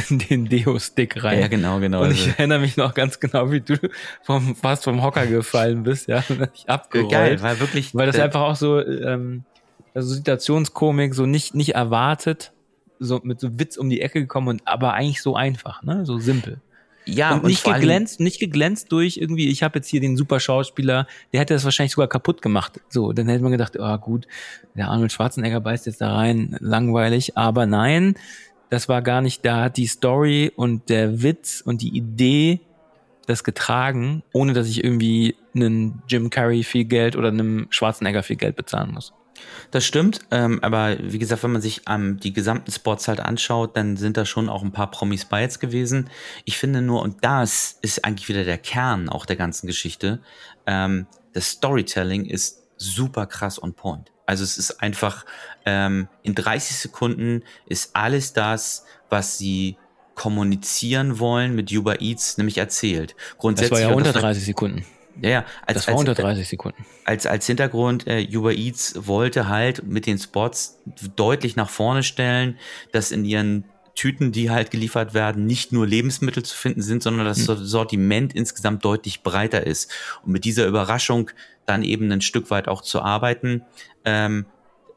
in 0.10 0.20
den 0.20 0.46
Deo-Stick 0.50 1.24
rein. 1.24 1.40
Ja, 1.40 1.48
genau, 1.48 1.80
genau. 1.80 2.04
Und 2.04 2.12
ich 2.12 2.26
Also, 2.26 2.32
erinnere 2.38 2.60
mich 2.60 2.76
noch 2.76 2.94
ganz 2.94 3.20
genau, 3.20 3.52
wie 3.52 3.62
du 3.62 3.78
vom, 4.24 4.56
fast 4.56 4.84
vom 4.84 5.02
Hocker 5.04 5.28
gefallen 5.28 5.84
bist, 5.84 6.08
ja, 6.08 6.24
ich 6.54 6.68
abgerollt. 6.68 7.12
geil, 7.12 7.42
weil 7.42 7.60
wirklich. 7.60 7.94
Weil 7.96 8.08
das 8.08 8.16
der- 8.18 8.26
einfach 8.26 8.42
auch 8.42 8.56
so, 8.56 8.80
ähm, 8.86 9.46
also 9.94 10.14
Situationskomik, 10.14 11.14
so 11.14 11.26
nicht, 11.26 11.56
nicht 11.56 11.76
erwartet, 11.76 12.52
so 13.00 13.20
mit 13.24 13.40
so 13.40 13.60
Witz 13.60 13.78
um 13.78 13.90
die 13.90 14.02
Ecke 14.02 14.20
gekommen 14.22 14.48
und 14.48 14.68
aber 14.68 14.94
eigentlich 14.94 15.22
so 15.22 15.36
einfach, 15.36 15.84
ne? 15.84 16.06
So 16.06 16.18
simpel. 16.18 16.62
Ja, 17.06 17.36
und 17.36 17.44
nicht 17.46 17.62
vor 17.62 17.74
allem- 17.74 17.82
geglänzt, 17.82 18.20
nicht 18.20 18.40
geglänzt 18.40 18.92
durch 18.92 19.18
irgendwie, 19.18 19.50
ich 19.50 19.64
habe 19.64 19.80
jetzt 19.80 19.88
hier 19.88 20.02
den 20.02 20.18
super 20.18 20.40
Schauspieler, 20.40 21.08
der 21.32 21.42
hätte 21.42 21.54
das 21.54 21.64
wahrscheinlich 21.64 21.94
sogar 21.94 22.08
kaputt 22.08 22.42
gemacht. 22.42 22.82
So, 22.90 23.14
dann 23.14 23.28
hätte 23.28 23.44
man 23.44 23.52
gedacht, 23.52 23.78
oh 23.80 23.98
gut, 23.98 24.28
der 24.76 24.90
Arnold 24.90 25.12
Schwarzenegger 25.12 25.62
beißt 25.62 25.86
jetzt 25.86 26.02
da 26.02 26.14
rein, 26.16 26.58
langweilig, 26.60 27.38
aber 27.38 27.66
nein, 27.66 28.16
das 28.70 28.90
war 28.90 29.02
gar 29.02 29.22
nicht, 29.22 29.46
da 29.46 29.64
hat 29.66 29.78
die 29.78 29.88
Story 29.88 30.52
und 30.56 30.90
der 30.90 31.22
Witz 31.22 31.62
und 31.64 31.82
die 31.82 31.96
Idee 31.96 32.62
das 33.28 33.44
getragen, 33.44 34.24
ohne 34.34 34.54
dass 34.54 34.68
ich 34.68 34.84
irgendwie 34.84 35.36
einen 35.56 36.02
Jim 36.08 36.30
Carrey 36.30 36.64
viel 36.64 36.86
Geld 36.86 37.16
oder 37.16 37.30
einem 37.30 37.68
Schwarzenegger 37.70 38.24
viel 38.24 38.36
Geld 38.36 38.56
bezahlen 38.56 38.92
muss. 38.94 39.14
Das 39.72 39.84
stimmt, 39.86 40.20
ähm, 40.32 40.60
aber 40.64 40.98
wie 41.02 41.20
gesagt, 41.20 41.44
wenn 41.44 41.52
man 41.52 41.62
sich 41.62 41.82
ähm, 41.90 42.20
die 42.20 42.32
gesamten 42.34 42.72
Spots 42.72 43.08
halt 43.08 43.20
anschaut, 43.20 43.76
dann 43.76 43.98
sind 43.98 44.16
da 44.18 44.26
schon 44.26 44.48
auch 44.50 44.64
ein 44.64 44.72
paar 44.72 44.90
Promis 44.92 45.26
bei 45.26 45.42
jetzt 45.42 45.60
gewesen. 45.60 46.10
Ich 46.46 46.58
finde 46.58 46.82
nur, 46.82 47.02
und 47.02 47.24
das 47.26 47.78
ist 47.82 48.06
eigentlich 48.06 48.30
wieder 48.30 48.44
der 48.44 48.58
Kern 48.58 49.10
auch 49.10 49.26
der 49.26 49.36
ganzen 49.36 49.68
Geschichte, 49.68 50.22
ähm, 50.66 51.08
das 51.34 51.50
Storytelling 51.50 52.26
ist 52.26 52.62
super 52.78 53.26
krass 53.26 53.62
on 53.62 53.74
point. 53.74 54.12
Also 54.26 54.44
es 54.44 54.58
ist 54.58 54.82
einfach, 54.82 55.26
ähm, 55.66 56.08
in 56.24 56.34
30 56.36 56.78
Sekunden 56.78 57.44
ist 57.68 57.92
alles 57.96 58.34
das, 58.34 58.86
was 59.10 59.38
sie 59.38 59.78
kommunizieren 60.16 61.20
wollen 61.20 61.56
mit 61.56 61.72
Uber 61.72 62.02
Eats, 62.02 62.38
nämlich 62.38 62.58
erzählt. 62.58 63.16
Das 63.18 63.38
Grundsätzlich 63.38 63.72
war 63.72 63.90
ja 63.90 63.94
unter 63.94 64.14
das- 64.14 64.22
30 64.22 64.46
Sekunden. 64.46 64.86
Ja, 65.22 65.30
ja, 65.30 65.46
als, 65.66 65.78
Das 65.78 65.88
war 65.88 65.94
als, 65.94 66.00
unter 66.02 66.14
30 66.14 66.48
Sekunden. 66.48 66.86
als, 67.06 67.26
als 67.26 67.48
Hintergrund, 67.48 68.08
äh, 68.08 68.28
Uber 68.34 68.54
Eats 68.54 68.96
wollte 69.08 69.48
halt 69.48 69.84
mit 69.84 70.06
den 70.06 70.18
Spots 70.18 70.80
deutlich 71.16 71.56
nach 71.56 71.70
vorne 71.70 72.04
stellen, 72.04 72.58
dass 72.92 73.12
in 73.12 73.26
ihren 73.26 73.66
Tüten, 73.96 74.32
die 74.32 74.50
halt 74.52 74.72
geliefert 74.72 75.14
werden, 75.14 75.46
nicht 75.46 75.72
nur 75.72 75.88
Lebensmittel 75.88 76.44
zu 76.44 76.56
finden 76.56 76.82
sind, 76.82 77.02
sondern 77.02 77.26
das 77.26 77.46
Sortiment 77.46 78.36
insgesamt 78.36 78.84
deutlich 78.84 79.24
breiter 79.24 79.66
ist. 79.66 79.92
Und 80.24 80.34
mit 80.34 80.44
dieser 80.44 80.68
Überraschung 80.68 81.32
dann 81.66 81.82
eben 81.82 82.12
ein 82.12 82.22
Stück 82.22 82.52
weit 82.52 82.68
auch 82.68 82.82
zu 82.82 83.02
arbeiten, 83.02 83.64
ähm, 84.04 84.46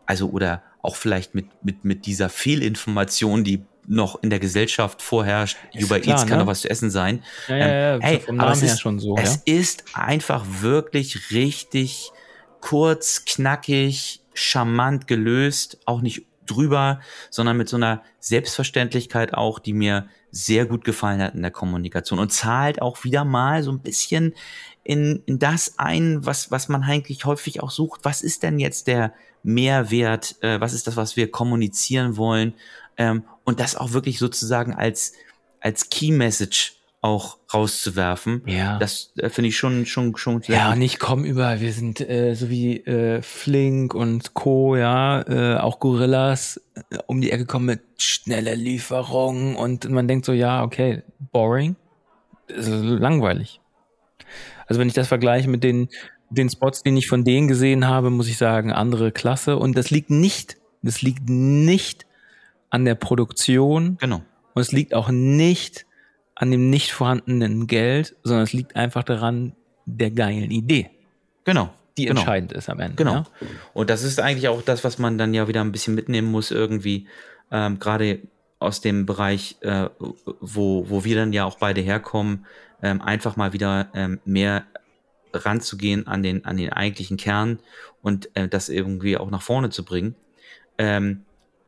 also 0.05 0.31
oder 0.31 0.63
auch 0.83 0.97
vielleicht 0.97 1.35
mit, 1.35 1.47
mit, 1.65 1.85
mit 1.85 2.07
dieser 2.07 2.29
Fehlinformation, 2.29 3.45
die 3.45 3.63
noch 3.89 4.23
in 4.23 4.31
der 4.31 4.39
Gesellschaft 4.39 5.03
vorherrscht, 5.03 5.57
Ist 5.73 5.85
Uber 5.85 6.01
klar, 6.01 6.17
Eats 6.17 6.27
kann 6.27 6.39
ne? 6.39 6.45
doch 6.45 6.51
was 6.51 6.61
zu 6.61 6.71
essen 6.71 6.91
sein. 6.91 7.25
Ja, 7.49 7.57
ja, 7.57 7.69
ja, 7.69 7.95
Ähm, 7.95 8.01
ey, 8.03 8.21
vom 8.21 8.41
aber 8.41 8.53
es 8.53 8.63
ist, 8.63 8.79
so, 8.79 9.17
es 9.17 9.43
ja. 9.47 9.55
ist 9.55 9.85
einfach 9.95 10.45
wirklich 10.61 11.31
richtig 11.33 12.11
kurz, 12.61 13.25
knackig, 13.25 14.21
charmant 14.35 15.07
gelöst, 15.07 15.79
auch 15.87 16.01
nicht 16.01 16.27
drüber, 16.47 17.01
sondern 17.31 17.57
mit 17.57 17.69
so 17.69 17.77
einer 17.77 18.03
Selbstverständlichkeit 18.21 19.35
auch, 19.35 19.59
die 19.59 19.73
mir 19.73 20.09
sehr 20.45 20.67
gut 20.67 20.85
gefallen 20.85 21.21
hat 21.21 21.35
in 21.35 21.43
der 21.43 21.51
Kommunikation 21.51 22.19
und 22.19 22.33
zahlt 22.33 22.81
auch 22.81 23.05
wieder 23.05 23.25
mal 23.25 23.63
so 23.63 23.73
ein 23.73 23.81
bisschen 23.81 24.35
in, 24.85 25.23
in 25.27 25.39
das 25.39 25.79
ein, 25.79 26.25
was, 26.25 26.51
was 26.51 26.69
man 26.69 26.83
eigentlich 26.83 27.25
häufig 27.25 27.63
auch 27.63 27.71
sucht. 27.71 28.01
Was 28.05 28.23
ist 28.23 28.43
denn 28.43 28.59
jetzt 28.59 28.87
der 28.87 29.13
Mehrwert? 29.43 30.37
Äh, 30.43 30.61
was 30.61 30.73
ist 30.73 30.87
das, 30.87 30.97
was 30.97 31.17
wir 31.17 31.31
kommunizieren 31.31 32.17
wollen? 32.17 32.55
Ähm, 32.97 33.25
und 33.45 33.61
das 33.61 33.77
auch 33.77 33.93
wirklich 33.93 34.19
sozusagen 34.19 34.75
als, 34.75 35.13
als 35.61 35.89
Key 35.91 36.13
Message 36.13 36.78
auch 37.01 37.39
rauszuwerfen. 37.55 38.43
Ja. 38.47 38.79
Das 38.79 39.13
äh, 39.17 39.29
finde 39.29 39.49
ich 39.49 39.57
schon, 39.57 39.87
schon, 39.87 40.17
schon 40.17 40.43
Ja, 40.47 40.73
und 40.73 40.83
ich 40.83 40.99
komme 40.99 41.27
über, 41.27 41.61
wir 41.61 41.73
sind 41.73 42.01
äh, 42.01 42.35
so 42.35 42.51
wie 42.51 42.79
äh, 42.79 43.23
Flink 43.23 43.95
und 43.95 44.35
Co., 44.35 44.75
ja, 44.77 45.23
äh, 45.23 45.59
auch 45.59 45.79
Gorillas 45.79 46.61
äh, 46.75 46.99
um 47.07 47.21
die 47.21 47.31
Ecke 47.31 47.47
kommen 47.47 47.67
mit 47.67 47.81
schnelle 47.99 48.55
Lieferung 48.55 49.55
und 49.55 49.89
man 49.89 50.09
denkt 50.09 50.25
so, 50.27 50.33
ja, 50.33 50.65
okay, 50.65 51.03
boring, 51.33 51.77
das 52.49 52.67
ist 52.67 52.83
langweilig. 52.83 53.61
Also 54.67 54.81
wenn 54.81 54.89
ich 54.89 54.95
das 54.95 55.09
vergleiche 55.09 55.49
mit 55.49 55.63
den, 55.63 55.89
den 56.31 56.51
Spots, 56.51 56.83
die 56.83 56.91
ich 56.99 57.07
von 57.07 57.25
denen 57.25 57.47
gesehen 57.47 57.87
habe, 57.87 58.11
muss 58.11 58.29
ich 58.29 58.39
sagen, 58.39 58.73
andere 58.73 59.13
Klasse 59.13 59.57
und 59.57 59.79
das 59.79 59.91
liegt 59.91 60.11
nicht, 60.11 60.57
das 60.83 61.01
liegt 61.01 61.29
nicht 61.29 62.07
an 62.71 62.85
der 62.85 62.97
Produktion 62.97 63.97
Genau. 64.01 64.23
und 64.55 64.63
es 64.63 64.73
liegt 64.73 64.95
auch 64.95 65.11
nicht 65.11 65.87
an 66.39 66.53
dem 66.53 66.71
nicht 66.71 66.93
vorhandenen 66.93 67.67
Geld, 67.67 68.15
sondern 68.23 68.45
es 68.45 68.53
liegt 68.53 68.77
einfach 68.77 69.03
daran 69.03 69.55
der 69.87 70.13
geilen 70.13 70.53
Idee, 70.53 70.89
Genau. 71.45 71.75
die 71.97 72.05
genau. 72.05 72.21
entscheidend 72.21 72.53
ist 72.53 72.69
am 72.69 72.79
Ende. 72.79 72.95
Genau. 72.95 73.13
Ja? 73.13 73.25
Und 73.75 73.91
das 73.91 74.05
ist 74.05 74.21
eigentlich 74.21 74.47
auch 74.49 74.63
das, 74.63 74.85
was 74.85 74.99
man 74.99 75.19
dann 75.19 75.35
ja 75.35 75.49
wieder 75.49 75.63
ein 75.63 75.73
bisschen 75.73 75.97
mitnehmen 75.97 76.31
muss, 76.31 76.53
irgendwie, 76.53 77.09
ähm, 77.51 77.81
gerade 77.81 78.21
aus 78.61 78.81
dem 78.81 79.05
Bereich, 79.05 79.57
äh, 79.63 79.89
wo, 80.41 80.89
wo 80.89 81.05
wir 81.05 81.17
dann 81.17 81.33
ja 81.33 81.45
auch 81.45 81.59
beide 81.59 81.81
herkommen, 81.81 82.47
ähm, 82.83 83.03
einfach 83.03 83.37
mal 83.37 83.53
wieder 83.53 83.89
ähm, 83.95 84.21
mehr 84.25 84.65
ranzugehen 85.33 86.07
an 86.07 86.23
den, 86.23 86.45
an 86.45 86.57
den 86.57 86.73
eigentlichen 86.73 87.17
Kern 87.17 87.59
und 88.01 88.35
äh, 88.37 88.47
das 88.47 88.69
irgendwie 88.69 89.17
auch 89.17 89.31
nach 89.31 89.43
vorne 89.43 89.71
zu 89.71 89.85
bringen. 89.85 90.15
Ähm, 90.79 91.23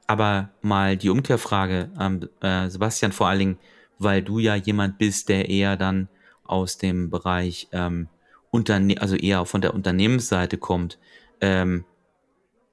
aber 0.07 0.50
mal 0.62 0.97
die 0.97 1.11
Umkehrfrage, 1.11 1.91
ähm, 1.99 2.29
äh, 2.41 2.69
Sebastian, 2.69 3.12
vor 3.12 3.29
allen 3.29 3.39
Dingen, 3.39 3.59
weil 4.00 4.23
du 4.23 4.38
ja 4.38 4.54
jemand 4.54 4.99
bist, 4.99 5.28
der 5.28 5.49
eher 5.49 5.76
dann 5.76 6.09
aus 6.45 6.78
dem 6.78 7.11
Bereich 7.11 7.69
ähm, 7.73 8.09
Unterne 8.50 9.00
also 9.00 9.14
eher 9.14 9.45
von 9.45 9.61
der 9.61 9.75
Unternehmensseite 9.75 10.59
kommt, 10.59 10.99
ähm, 11.40 11.85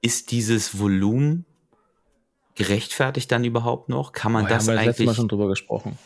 ist 0.02 0.32
dieses 0.32 0.78
Volumen 0.78 1.44
gerechtfertigt 2.56 3.30
dann 3.30 3.44
überhaupt 3.44 3.88
noch? 3.88 4.12
Kann 4.12 4.32
man 4.32 4.44
Boah, 4.44 4.48
das 4.48 4.66
haben 4.66 4.74
wir 4.74 4.76
das 4.76 4.86
letzte 4.86 5.02
Mal 5.04 5.10
eigentlich? 5.10 5.16
schon 5.16 5.28
drüber 5.28 5.48
gesprochen. 5.48 5.96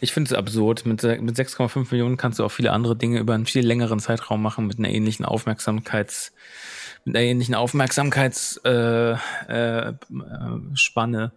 Ich 0.00 0.12
finde 0.12 0.28
es 0.28 0.34
absurd. 0.34 0.86
Mit, 0.86 1.02
mit 1.02 1.36
6,5 1.36 1.88
Millionen 1.90 2.16
kannst 2.16 2.38
du 2.38 2.44
auch 2.44 2.50
viele 2.50 2.72
andere 2.72 2.96
Dinge 2.96 3.18
über 3.18 3.34
einen 3.34 3.46
viel 3.46 3.66
längeren 3.66 3.98
Zeitraum 3.98 4.40
machen 4.40 4.66
mit 4.66 4.78
einer 4.78 4.88
ähnlichen 4.88 5.24
Aufmerksamkeits, 5.24 6.32
mit 7.04 7.16
einer 7.16 7.24
ähnlichen 7.24 7.54
Aufmerksamkeitsspanne 7.54 9.20
äh, 9.48 9.88
äh, 9.88 9.94
Spanne 10.74 11.32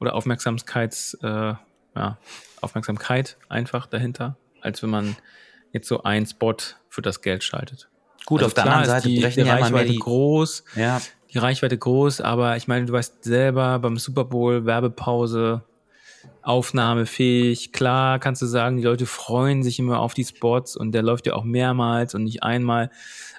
oder 0.00 0.14
Aufmerksamkeits, 0.14 1.14
äh, 1.22 1.54
ja, 1.96 2.18
Aufmerksamkeit 2.60 3.36
einfach 3.48 3.86
dahinter, 3.86 4.36
als 4.60 4.82
wenn 4.82 4.90
man 4.90 5.16
jetzt 5.72 5.88
so 5.88 6.02
einen 6.02 6.26
Spot 6.26 6.56
für 6.88 7.02
das 7.02 7.20
Geld 7.22 7.44
schaltet. 7.44 7.88
Gut, 8.24 8.40
Also 8.42 8.46
auf 8.46 8.54
der 8.54 8.64
anderen 8.64 8.84
Seite 8.84 9.08
die, 9.08 9.20
brechen 9.20 9.44
die 9.44 9.50
Reichweite 9.50 9.92
die. 9.92 9.98
groß, 9.98 10.64
Ja, 10.74 11.00
die 11.32 11.38
Reichweite 11.38 11.76
groß, 11.76 12.20
aber 12.20 12.56
ich 12.56 12.68
meine, 12.68 12.86
du 12.86 12.92
weißt 12.92 13.24
selber 13.24 13.78
beim 13.78 13.98
Super 13.98 14.24
Bowl, 14.24 14.64
Werbepause, 14.64 15.62
aufnahmefähig. 16.42 17.72
Klar 17.72 18.18
kannst 18.18 18.42
du 18.42 18.46
sagen, 18.46 18.76
die 18.76 18.84
Leute 18.84 19.06
freuen 19.06 19.62
sich 19.62 19.78
immer 19.78 20.00
auf 20.00 20.14
die 20.14 20.24
Spots 20.24 20.76
und 20.76 20.92
der 20.92 21.02
läuft 21.02 21.26
ja 21.26 21.34
auch 21.34 21.44
mehrmals 21.44 22.14
und 22.14 22.24
nicht 22.24 22.42
einmal. 22.42 22.90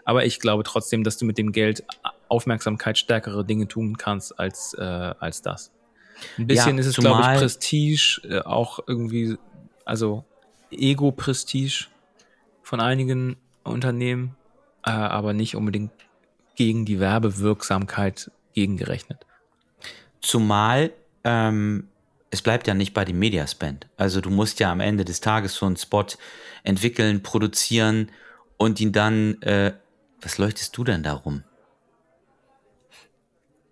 Aber 0.05 0.25
ich 0.25 0.39
glaube 0.39 0.63
trotzdem, 0.63 1.03
dass 1.03 1.17
du 1.17 1.25
mit 1.25 1.37
dem 1.37 1.51
Geld 1.51 1.83
Aufmerksamkeit 2.27 2.97
stärkere 2.97 3.45
Dinge 3.45 3.67
tun 3.67 3.97
kannst 3.97 4.37
als, 4.39 4.73
äh, 4.73 4.81
als 4.81 5.41
das. 5.41 5.71
Ein 6.38 6.47
bisschen 6.47 6.77
Ja, 6.77 6.81
ist 6.81 6.88
es, 6.88 6.97
glaube 6.97 7.21
ich, 7.21 7.39
Prestige, 7.39 8.21
äh, 8.24 8.39
auch 8.41 8.79
irgendwie, 8.88 9.38
also 9.86 10.25
Ego-Prestige 10.71 11.88
von 12.63 12.79
einigen 12.79 13.38
Unternehmen, 13.63 14.36
äh, 14.86 14.91
aber 14.91 15.33
nicht 15.33 15.55
unbedingt 15.55 15.91
gegen 16.55 16.86
die 16.86 17.00
Werbewirksamkeit 17.00 18.31
gegengerechnet. 18.53 19.25
Zumal 20.21 20.91
ähm, 21.24 21.88
es 22.29 22.41
bleibt 22.41 22.67
ja 22.67 22.74
nicht 22.74 22.93
bei 22.93 23.05
dem 23.05 23.19
Mediaspend. 23.19 23.88
Also 23.97 24.21
du 24.21 24.29
musst 24.29 24.59
ja 24.59 24.71
am 24.71 24.79
Ende 24.79 25.05
des 25.05 25.21
Tages 25.21 25.55
so 25.55 25.65
einen 25.65 25.77
Spot 25.77 26.05
entwickeln, 26.63 27.24
produzieren 27.24 28.12
und 28.57 28.79
ihn 28.79 28.91
dann. 28.91 29.41
Äh, 29.41 29.74
was 30.19 30.39
leuchtest 30.39 30.75
du 30.75 30.83
denn 30.83 31.03
da 31.03 31.13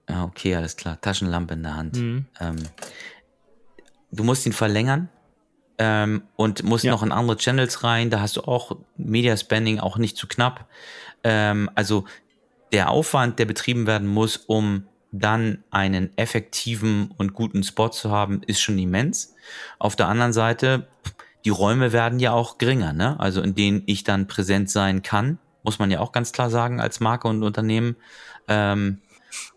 rum? 0.09 0.15
Ah, 0.15 0.23
okay, 0.23 0.55
alles 0.55 0.75
klar. 0.77 0.99
Taschenlampe 1.01 1.53
in 1.53 1.63
der 1.63 1.75
Hand. 1.75 1.97
Mhm. 1.97 2.25
Ähm, 2.39 2.55
du 4.11 4.23
musst 4.23 4.45
ihn 4.45 4.53
verlängern 4.53 5.09
ähm, 5.77 6.23
und 6.35 6.63
musst 6.63 6.83
Ja. 6.83 6.91
noch 6.91 7.03
in 7.03 7.11
andere 7.11 7.37
Channels 7.37 7.83
rein. 7.83 8.09
Da 8.09 8.21
hast 8.21 8.37
du 8.37 8.41
auch 8.41 8.77
Mediaspending 8.97 9.79
auch 9.79 9.97
nicht 9.97 10.17
zu 10.17 10.27
knapp. 10.27 10.65
Ähm, 11.23 11.69
also 11.75 12.05
der 12.71 12.89
Aufwand, 12.89 13.39
der 13.39 13.45
betrieben 13.45 13.87
werden 13.87 14.07
muss, 14.07 14.37
um 14.37 14.87
dann 15.11 15.63
einen 15.71 16.15
effektiven 16.17 17.11
und 17.17 17.33
guten 17.33 17.63
Spot 17.63 17.89
zu 17.89 18.11
haben, 18.11 18.41
ist 18.43 18.59
schon 18.59 18.77
immens. 18.77 19.33
Auf 19.79 19.95
der 19.95 20.07
anderen 20.07 20.33
Seite, 20.33 20.87
die 21.45 21.51
Räume 21.51 21.93
werden 21.93 22.19
ja 22.19 22.31
auch 22.33 22.57
geringer, 22.57 22.91
ne? 22.91 23.17
Also 23.19 23.41
in 23.41 23.55
denen 23.55 23.83
ich 23.85 24.03
dann 24.03 24.27
präsent 24.27 24.69
sein 24.69 25.03
kann, 25.03 25.37
muss 25.63 25.79
man 25.79 25.89
ja 25.89 25.99
auch 25.99 26.11
ganz 26.11 26.31
klar 26.33 26.49
sagen 26.49 26.81
als 26.81 26.99
Marke 26.99 27.27
und 27.29 27.43
Unternehmen. 27.43 27.95
Ähm, 28.47 28.99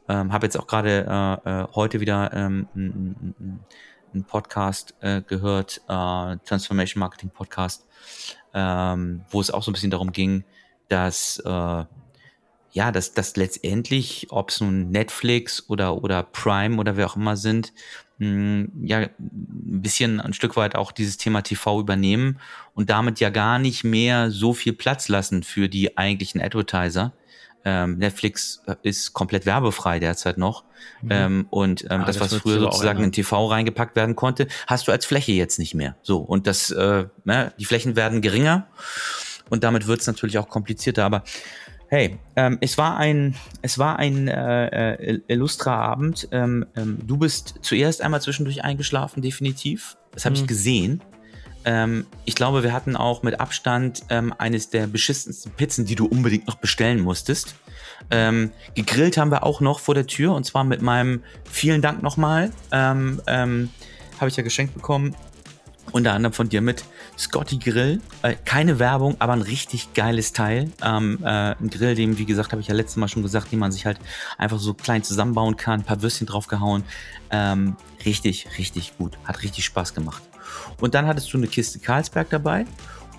ähm, 0.09 0.33
Habe 0.33 0.47
jetzt 0.47 0.59
auch 0.59 0.67
gerade 0.67 1.07
äh, 1.45 1.51
äh, 1.51 1.67
heute 1.75 2.01
wieder 2.01 2.33
ähm, 2.33 2.69
einen 2.75 4.25
Podcast 4.25 4.95
äh, 5.01 5.23
gehört, 5.23 5.83
äh, 5.89 6.37
Transformation 6.45 7.01
Marketing 7.01 7.31
Podcast, 7.31 7.87
ähm, 8.55 9.25
wo 9.31 9.41
es 9.41 9.51
auch 9.51 9.63
so 9.63 9.71
ein 9.71 9.75
bisschen 9.75 9.91
darum 9.91 10.13
ging, 10.13 10.45
dass 10.89 11.39
äh, 11.45 11.85
ja, 12.71 12.93
dass, 12.93 13.13
dass 13.13 13.37
letztendlich, 13.37 14.27
ob 14.31 14.51
es 14.51 14.61
nun 14.61 14.91
Netflix 14.91 15.69
oder, 15.69 16.03
oder 16.03 16.23
Prime 16.23 16.77
oder 16.77 16.97
wer 16.97 17.07
auch 17.07 17.17
immer 17.17 17.37
sind, 17.37 17.73
mh, 18.19 18.27
hm, 18.29 18.73
ja, 18.85 18.99
ein 18.99 19.83
bisschen 19.83 20.21
ein 20.21 20.33
Stück 20.33 20.57
weit 20.57 20.75
auch 20.75 20.93
dieses 20.93 21.17
Thema 21.17 21.43
TV 21.43 21.81
übernehmen 21.81 22.39
und 22.75 22.91
damit 22.91 23.21
ja 23.21 23.31
gar 23.31 23.59
nicht 23.59 23.85
mehr 23.85 24.31
so 24.31 24.53
viel 24.53 24.75
Platz 24.75 25.09
lassen 25.09 25.43
für 25.43 25.69
die 25.69 25.97
eigentlichen 25.97 26.41
Advertiser. 26.41 27.13
Ähm, 27.65 27.99
Netflix 27.99 28.63
ist 28.83 29.13
komplett 29.13 29.47
werbefrei 29.47 29.99
derzeit 29.99 30.39
noch. 30.39 30.65
Mhm. 31.03 31.09
Ähm, 31.11 31.47
und 31.51 31.85
ähm, 31.85 32.03
ah, 32.03 32.05
das, 32.05 32.19
das, 32.19 32.33
was 32.33 32.41
früher 32.41 32.61
sozusagen 32.61 33.03
in 33.03 33.13
TV 33.13 33.47
reingepackt 33.47 33.97
werden 33.97 34.17
konnte, 34.17 34.47
hast 34.67 34.89
du 34.89 34.93
als 34.93 35.05
Fläche 35.05 35.33
jetzt 35.33 35.59
nicht 35.59 35.75
mehr. 35.75 35.97
So, 36.03 36.19
und 36.19 36.47
das, 36.47 36.71
äh, 36.71 37.07
ne, 37.25 37.53
die 37.59 37.65
Flächen 37.65 37.97
werden 37.97 38.23
geringer 38.23 38.69
und 39.51 39.65
damit 39.65 39.87
wird 39.87 40.01
es 40.01 40.07
natürlich 40.07 40.39
auch 40.39 40.49
komplizierter. 40.49 41.05
Aber 41.05 41.25
Hey, 41.91 42.19
ähm, 42.37 42.59
es 42.61 42.77
war 42.77 42.99
ein, 42.99 43.35
es 43.63 43.79
war 43.79 43.99
ein 43.99 44.29
äh, 44.29 44.95
äh, 44.95 45.21
illustrer 45.27 45.73
Abend. 45.73 46.29
Ähm, 46.33 46.67
ähm, 46.77 46.99
du 47.07 47.17
bist 47.17 47.55
zuerst 47.63 48.03
einmal 48.03 48.21
zwischendurch 48.21 48.63
eingeschlafen, 48.63 49.23
definitiv. 49.23 49.97
Das 50.13 50.27
habe 50.27 50.37
mhm. 50.37 50.43
ich 50.43 50.47
gesehen. 50.49 51.03
Ähm, 51.65 52.07
ich 52.25 52.35
glaube, 52.35 52.63
wir 52.63 52.73
hatten 52.73 52.97
auch 52.97 53.23
mit 53.23 53.41
Abstand 53.41 54.03
ähm, 54.11 54.35
eines 54.39 54.71
der 54.71 54.87
beschissensten 54.87 55.53
Pizzen, 55.53 55.85
die 55.85 55.95
du 55.95 56.07
unbedingt 56.07 56.47
noch 56.47 56.57
bestellen 56.57 57.01
musstest. 57.01 57.55
Ähm, 58.11 58.53
gegrillt 58.75 59.17
haben 59.17 59.31
wir 59.31 59.43
auch 59.43 59.61
noch 59.61 59.81
vor 59.81 59.95
der 59.95 60.07
Tür 60.07 60.35
und 60.35 60.45
zwar 60.45 60.65
mit 60.65 60.83
meinem 60.83 61.23
vielen 61.45 61.83
Dank 61.83 62.03
nochmal. 62.03 62.53
Ähm, 62.73 63.21
ähm, 63.27 63.71
habe 64.19 64.29
ich 64.29 64.37
ja 64.37 64.43
geschenkt 64.43 64.75
bekommen. 64.75 65.15
Unter 65.91 66.13
anderem 66.13 66.35
von 66.35 66.51
dir 66.51 66.61
mit 66.61 66.85
Scotty 67.17 67.59
Grill. 67.59 68.01
Äh, 68.23 68.35
keine 68.45 68.79
Werbung, 68.79 69.17
aber 69.21 69.33
ein 69.33 69.43
richtig 69.43 69.95
geiles 69.95 70.33
Teil. 70.35 70.71
Ähm, 70.83 71.19
äh, 71.23 71.55
ein 71.55 71.71
Grill, 71.71 71.95
dem, 71.95 72.19
wie 72.19 72.27
gesagt, 72.27 72.53
habe 72.53 72.61
ich 72.61 72.69
ja 72.69 72.75
letztes 72.75 72.97
Mal 72.97 73.09
schon 73.09 73.23
gesagt, 73.23 73.53
den 73.53 73.59
man 73.59 73.73
sich 73.73 73.87
halt 73.87 73.99
einfach 74.37 74.59
so 74.59 74.75
klein 74.75 75.03
zusammenbauen 75.03 75.57
kann, 75.57 75.81
ein 75.81 75.85
paar 75.85 76.03
Würstchen 76.03 76.27
draufgehauen. 76.27 76.85
Ähm, 77.31 77.77
richtig, 78.05 78.47
richtig 78.59 78.99
gut. 78.99 79.19
Hat 79.25 79.43
richtig 79.43 79.65
Spaß 79.65 79.95
gemacht. 79.95 80.23
Und 80.81 80.95
dann 80.95 81.07
hattest 81.07 81.33
du 81.33 81.39
eine 81.39 81.47
Kiste 81.47 81.79
Karlsberg 81.79 82.31
dabei. 82.31 82.65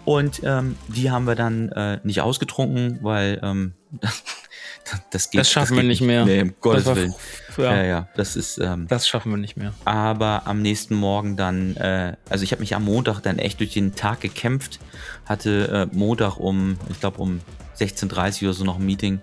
Und 0.05 0.41
ähm, 0.43 0.75
die 0.88 1.12
haben 1.12 1.27
wir 1.27 1.36
dann 1.36 1.69
äh, 1.69 2.00
nicht 2.03 2.21
ausgetrunken, 2.21 3.00
weil 3.01 3.39
ähm, 3.43 3.74
das 5.12 5.29
geht. 5.29 5.41
Das 5.41 5.51
schaffen 5.51 5.75
das 5.75 5.83
wir 5.83 5.88
nicht 5.88 6.01
mehr. 6.01 6.25
Nee, 6.25 6.41
um 6.41 6.53
Gottes 6.59 6.86
war, 6.86 6.95
Willen. 6.95 7.13
Ja. 7.57 7.75
ja, 7.75 7.83
ja, 7.83 8.07
das 8.15 8.36
ist. 8.36 8.57
Ähm, 8.57 8.88
das 8.88 9.07
schaffen 9.07 9.31
wir 9.31 9.38
nicht 9.38 9.57
mehr. 9.57 9.74
Aber 9.86 10.43
am 10.45 10.62
nächsten 10.62 10.95
Morgen 10.95 11.36
dann, 11.36 11.75
äh, 11.75 12.15
also 12.29 12.43
ich 12.43 12.51
habe 12.51 12.62
mich 12.62 12.75
am 12.75 12.86
Montag 12.86 13.19
dann 13.19 13.38
echt 13.38 13.59
durch 13.59 13.74
den 13.74 13.95
Tag 13.95 14.21
gekämpft, 14.21 14.79
hatte 15.25 15.89
äh, 15.91 15.95
Montag 15.95 16.38
um, 16.38 16.77
ich 16.89 17.00
glaube 17.00 17.19
um 17.19 17.41
16.30 17.77 18.41
Uhr 18.41 18.50
oder 18.50 18.53
so 18.53 18.63
noch 18.63 18.79
ein 18.79 18.86
Meeting. 18.86 19.19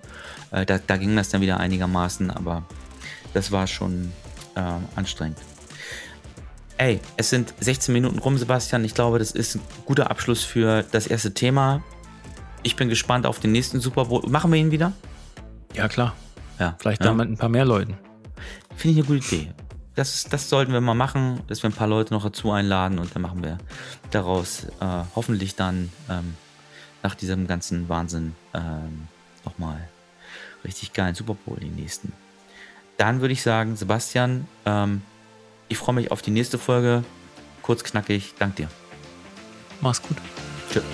Äh, 0.52 0.66
da, 0.66 0.78
da 0.78 0.96
ging 0.96 1.16
das 1.16 1.30
dann 1.30 1.40
wieder 1.40 1.58
einigermaßen, 1.58 2.30
aber 2.30 2.64
das 3.34 3.50
war 3.50 3.66
schon 3.66 4.12
äh, 4.54 4.60
anstrengend. 4.94 5.38
Ey, 6.78 7.00
es 7.16 7.30
sind 7.30 7.54
16 7.60 7.92
Minuten 7.92 8.18
rum, 8.18 8.36
Sebastian. 8.36 8.84
Ich 8.84 8.92
glaube, 8.92 9.18
das 9.18 9.30
ist 9.30 9.56
ein 9.56 9.60
guter 9.86 10.10
Abschluss 10.10 10.44
für 10.44 10.84
das 10.92 11.06
erste 11.06 11.32
Thema. 11.32 11.82
Ich 12.62 12.76
bin 12.76 12.90
gespannt 12.90 13.24
auf 13.24 13.40
den 13.40 13.52
nächsten 13.52 13.80
Super 13.80 14.06
Bowl. 14.06 14.22
Machen 14.28 14.52
wir 14.52 14.58
ihn 14.58 14.70
wieder? 14.70 14.92
Ja, 15.74 15.88
klar. 15.88 16.14
Ja. 16.58 16.76
Vielleicht 16.78 17.02
ja. 17.02 17.14
mit 17.14 17.30
ein 17.30 17.38
paar 17.38 17.48
mehr 17.48 17.64
Leuten. 17.64 17.96
Finde 18.76 19.00
ich 19.00 19.08
eine 19.08 19.20
gute 19.20 19.34
Idee. 19.34 19.52
Das, 19.94 20.24
das 20.24 20.50
sollten 20.50 20.74
wir 20.74 20.82
mal 20.82 20.94
machen, 20.94 21.40
dass 21.46 21.62
wir 21.62 21.70
ein 21.70 21.74
paar 21.74 21.86
Leute 21.86 22.12
noch 22.12 22.22
dazu 22.22 22.52
einladen 22.52 22.98
und 22.98 23.14
dann 23.14 23.22
machen 23.22 23.42
wir 23.42 23.56
daraus 24.10 24.64
äh, 24.64 25.04
hoffentlich 25.14 25.54
dann 25.54 25.90
ähm, 26.10 26.34
nach 27.02 27.14
diesem 27.14 27.46
ganzen 27.46 27.88
Wahnsinn 27.88 28.34
ähm, 28.52 29.08
nochmal 29.46 29.88
richtig 30.62 30.92
geilen 30.92 31.14
Super 31.14 31.36
Bowl 31.46 31.56
den 31.56 31.74
nächsten. 31.74 32.12
Dann 32.98 33.22
würde 33.22 33.32
ich 33.32 33.40
sagen, 33.40 33.76
Sebastian, 33.76 34.46
ähm, 34.66 35.00
ich 35.68 35.78
freue 35.78 35.94
mich 35.94 36.10
auf 36.10 36.22
die 36.22 36.30
nächste 36.30 36.58
Folge. 36.58 37.04
Kurz 37.62 37.82
knackig. 37.84 38.34
Dank 38.38 38.56
dir. 38.56 38.68
Mach's 39.80 40.02
gut. 40.02 40.16
Tschüss. 40.70 40.84